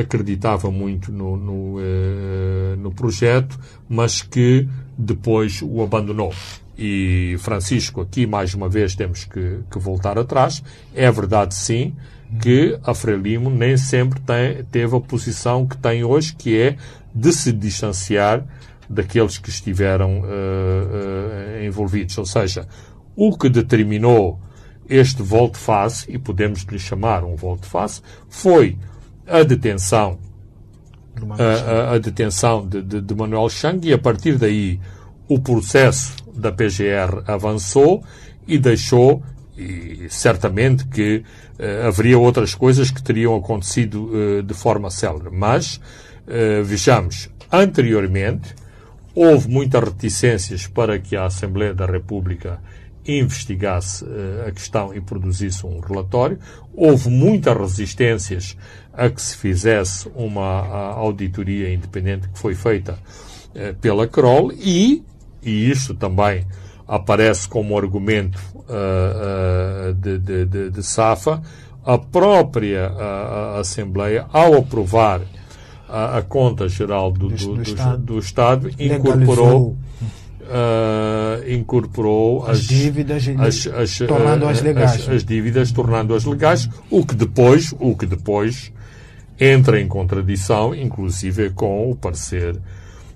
[0.00, 1.76] acreditava muito no, no,
[2.78, 4.66] no, projeto, mas que
[4.96, 6.32] depois o abandonou.
[6.76, 10.62] E Francisco, aqui mais uma vez temos que, que voltar atrás.
[10.94, 11.94] É verdade, sim,
[12.40, 16.76] que a Frelimo nem sempre tem, teve a posição que tem hoje, que é
[17.14, 18.44] de se distanciar
[18.88, 22.16] daqueles que estiveram uh, uh, envolvidos.
[22.18, 22.66] Ou seja,
[23.16, 24.40] o que determinou
[24.88, 28.76] este volte-face, e podemos lhe chamar um volte-face, foi
[29.26, 30.18] a detenção
[31.38, 34.80] a, a, a, detenção de, de, de, Manuel Chang e a partir daí
[35.28, 38.02] o processo da PGR avançou
[38.46, 39.22] e deixou
[39.56, 41.22] e certamente que
[41.58, 45.28] uh, haveria outras coisas que teriam acontecido uh, de forma célere.
[45.30, 45.76] Mas,
[46.26, 48.54] uh, vejamos, anteriormente,
[49.14, 52.60] Houve muitas reticências para que a Assembleia da República
[53.06, 56.38] investigasse uh, a questão e produzisse um relatório.
[56.74, 58.56] Houve muitas resistências
[58.92, 62.98] a que se fizesse uma auditoria independente que foi feita
[63.54, 65.04] uh, pela Kroll e,
[65.42, 66.46] e isto também
[66.88, 71.42] aparece como argumento uh, de, de, de, de, SAFA,
[71.84, 72.90] a própria
[73.58, 75.20] Assembleia, ao aprovar
[75.94, 79.76] a, a conta geral do, do, do, do Estado, do Estado incorporou
[80.42, 84.92] uh, incorporou as, as dívidas as, as, tornando-as legais.
[85.02, 88.72] as, as dívidas tornando-as legais o que depois o que depois
[89.38, 92.60] entra em contradição inclusive com o parecer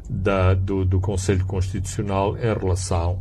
[0.09, 3.19] da, do, do Conselho Constitucional em relação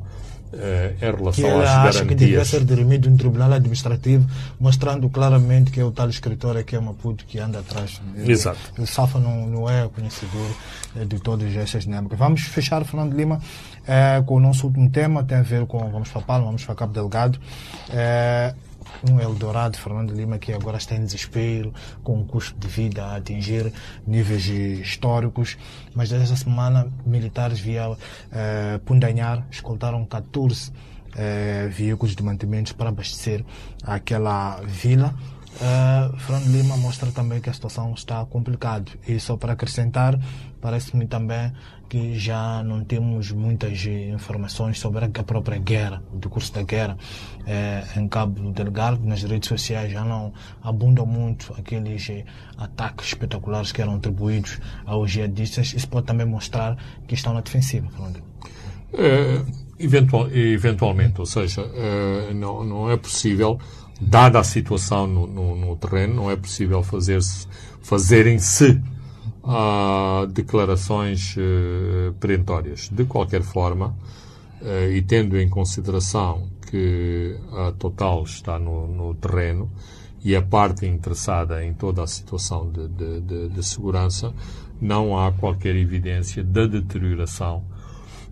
[0.54, 2.48] eh, em relação que às ela acha que devia garantias.
[2.48, 4.28] ser dirimido um tribunal administrativo,
[4.60, 8.02] mostrando claramente que é o tal escritor aqui é Maputo que anda atrás.
[8.26, 8.60] Exato.
[8.78, 10.50] O Safa não, não é conhecedor
[10.96, 12.18] eh, de todas essas dinâmicas.
[12.18, 13.40] Vamos fechar, Fernando Lima,
[13.88, 16.76] eh, com o nosso último tema, tem a ver com, vamos para Palma, vamos para
[16.76, 17.40] Cabo Delgado.
[17.90, 18.54] Eh,
[19.10, 21.74] um Eldorado, Fernando Lima, que agora está em desespero,
[22.04, 23.72] com um custo de vida a atingir
[24.06, 25.58] níveis históricos.
[25.94, 27.96] Mas esta semana, militares via
[28.32, 30.72] eh, Pundanhar escoltaram 14
[31.16, 33.44] eh, veículos de mantimentos para abastecer
[33.84, 35.14] aquela vila.
[35.58, 38.86] Uh, Fernando Lima mostra também que a situação está complicada.
[39.08, 40.20] E só para acrescentar,
[40.62, 41.52] parece-me também
[41.90, 46.98] que já não temos muitas informações sobre a própria guerra, o decurso da guerra
[47.46, 49.00] eh, em Cabo Delgado.
[49.06, 52.26] Nas redes sociais já não abundam muito aqueles eh,
[52.58, 55.74] ataques espetaculares que eram atribuídos aos jihadistas.
[55.74, 56.78] Isso pode também mostrar
[57.08, 58.22] que estão na defensiva, Fernando.
[58.94, 59.42] Eh,
[59.80, 63.60] eventual- eventualmente, ou seja, eh, não, não é possível,
[64.02, 67.48] dada a situação no, no- no terreno, não é possível fazer-se,
[67.82, 68.82] fazerem-se
[69.48, 72.90] ah, declarações eh, perentórias.
[72.92, 73.96] De qualquer forma,
[74.62, 79.72] eh, e tendo em consideração que a Total está no, no terreno
[80.24, 84.34] e a parte interessada em toda a situação de, de- de- de segurança,
[84.82, 87.64] não há qualquer evidência da deterioração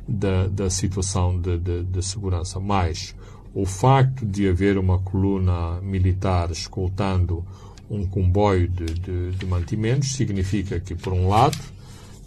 [0.08, 2.60] da, da situação de segurança.
[2.60, 3.16] Mas
[3.54, 7.44] o facto de haver uma coluna militar escoltando
[7.90, 11.58] um comboio de, de- de mantimentos significa que, por um lado,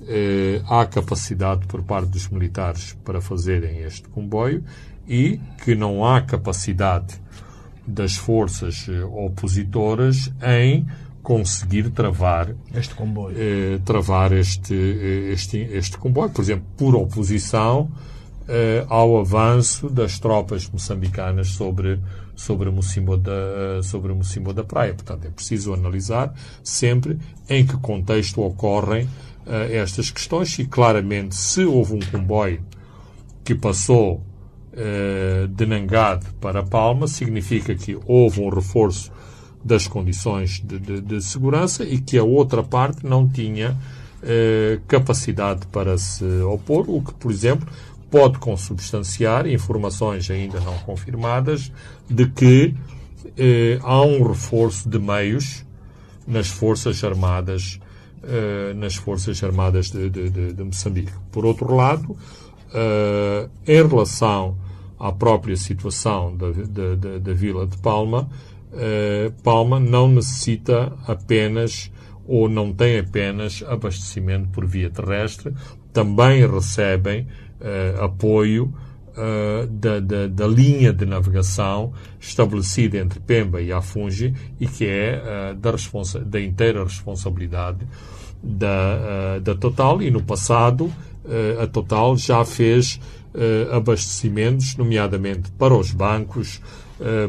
[0.07, 4.63] eh, há capacidade por parte dos militares para fazerem este comboio
[5.09, 7.15] e que não há capacidade
[7.87, 10.87] das forças eh, opositoras em
[11.23, 13.35] conseguir travar Este comboio.
[13.39, 17.91] eh, travar este, eh, este, este comboio, por exemplo, por oposição
[18.47, 21.99] eh, ao avanço das tropas moçambicanas sobre,
[22.39, 24.95] sobre, Mocimbo da, sobre Mocimbo da Praia.
[24.95, 26.33] Portanto, é preciso analisar
[26.63, 27.19] sempre
[27.49, 29.09] em que contexto ocorrem
[29.45, 32.63] eh, estas questões e, claramente, se houve um comboio
[33.45, 34.23] que passou
[34.73, 39.11] eh, de Nangade para Palma, significa que houve um reforço
[39.65, 43.77] das condições de, de- de segurança e que a outra parte não tinha
[44.23, 47.67] eh, capacidade para se opor, o que, por exemplo,
[48.11, 51.71] pode consubstanciar informações ainda não confirmadas
[52.09, 52.75] de que
[53.37, 55.65] eh, há um reforço de meios
[56.27, 57.79] nas Forças Armadas
[58.23, 61.13] eh, nas Forças Armadas de, de- de- Moçambique.
[61.31, 62.17] Por outro lado,
[62.75, 64.57] eh, em relação
[64.99, 68.29] à própria situação da, da- da- da Vila de Palma,
[68.73, 71.91] eh, Palma não necessita apenas
[72.27, 75.55] ou não tem apenas abastecimento por via terrestre,
[75.93, 77.27] também recebem
[77.61, 78.73] eh, apoio
[79.17, 85.23] eh, da, da, da linha de navegação estabelecida entre Pemba e Afungi e que é
[85.25, 87.87] eh, da, responsa da inteira responsabilidade
[88.43, 90.01] da, da Total.
[90.03, 90.93] E no passado
[91.61, 92.99] a Total já fez
[93.71, 96.63] abastecimentos, nomeadamente para os bancos,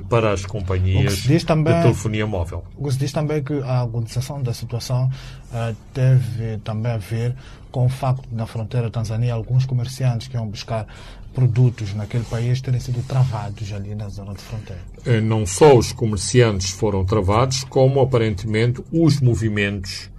[0.10, 2.64] para as companhias também- de telefonia móvel.
[2.76, 5.10] O que se diz também é que a agudização da situação
[5.54, 7.36] eh, teve também a ver
[7.72, 10.88] com o facto de, na fronteira Tanzânia, alguns comerciantes que iam buscar
[11.36, 14.82] produtos naquele país terem sido travados ali na zona de fronteira.
[15.06, 20.10] Eh, não só os comerciantes foram travados, como aparentemente os movimentos,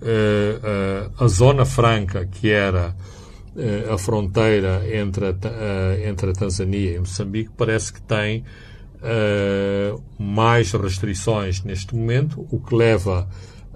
[0.00, 2.94] eh, eh, a zona franca, que era
[3.56, 8.44] eh, a fronteira entre a, eh, entre a Tanzânia e Moçambique, parece que tem
[9.02, 13.28] eh, mais restrições neste momento, o que leva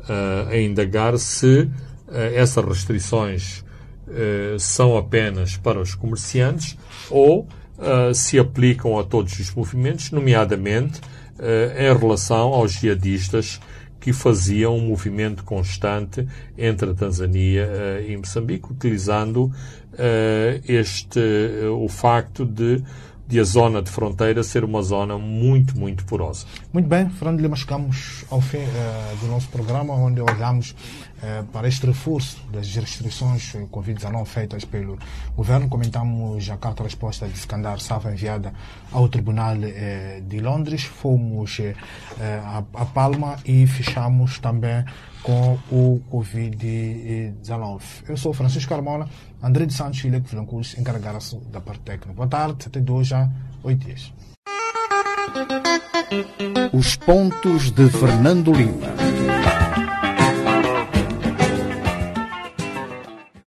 [0.08, 1.68] eh, a indagar se
[2.10, 3.64] eh, essas restrições
[4.60, 6.78] são apenas para os comerciantes
[7.10, 7.44] ou
[8.14, 11.00] se aplicam a todos os movimentos, nomeadamente
[11.76, 13.60] em relação aos jihadistas
[14.06, 16.24] que faziam um movimento constante
[16.56, 19.52] entre a Tanzânia eh, e Moçambique, utilizando
[19.98, 22.80] eh, este eh, o facto de
[23.26, 26.46] de a zona de fronteira ser uma zona muito, muito porosa.
[26.72, 30.74] Muito bem, Fernando Lima, chegamos ao fim eh, do nosso programa, onde olhamos
[31.22, 34.98] eh, para este reforço das restrições eh, Covid-19 feitas pelo
[35.34, 35.66] governo.
[35.66, 38.52] Comentamos a carta-resposta de Skandar Safa enviada
[38.92, 40.84] ao Tribunal eh, de Londres.
[40.84, 41.58] Fomos
[42.20, 44.84] a, a Palma e fechamos também
[45.26, 47.80] com o Covid-19.
[48.08, 49.08] Eu sou Francisco Carmona,
[49.42, 52.12] André de Santos e Leco Vilancus encarregaram-se da parte técnica.
[52.12, 53.28] Boa tarde, até dois a
[53.64, 54.12] oito dias.
[56.72, 58.94] Os pontos de Fernando Lima.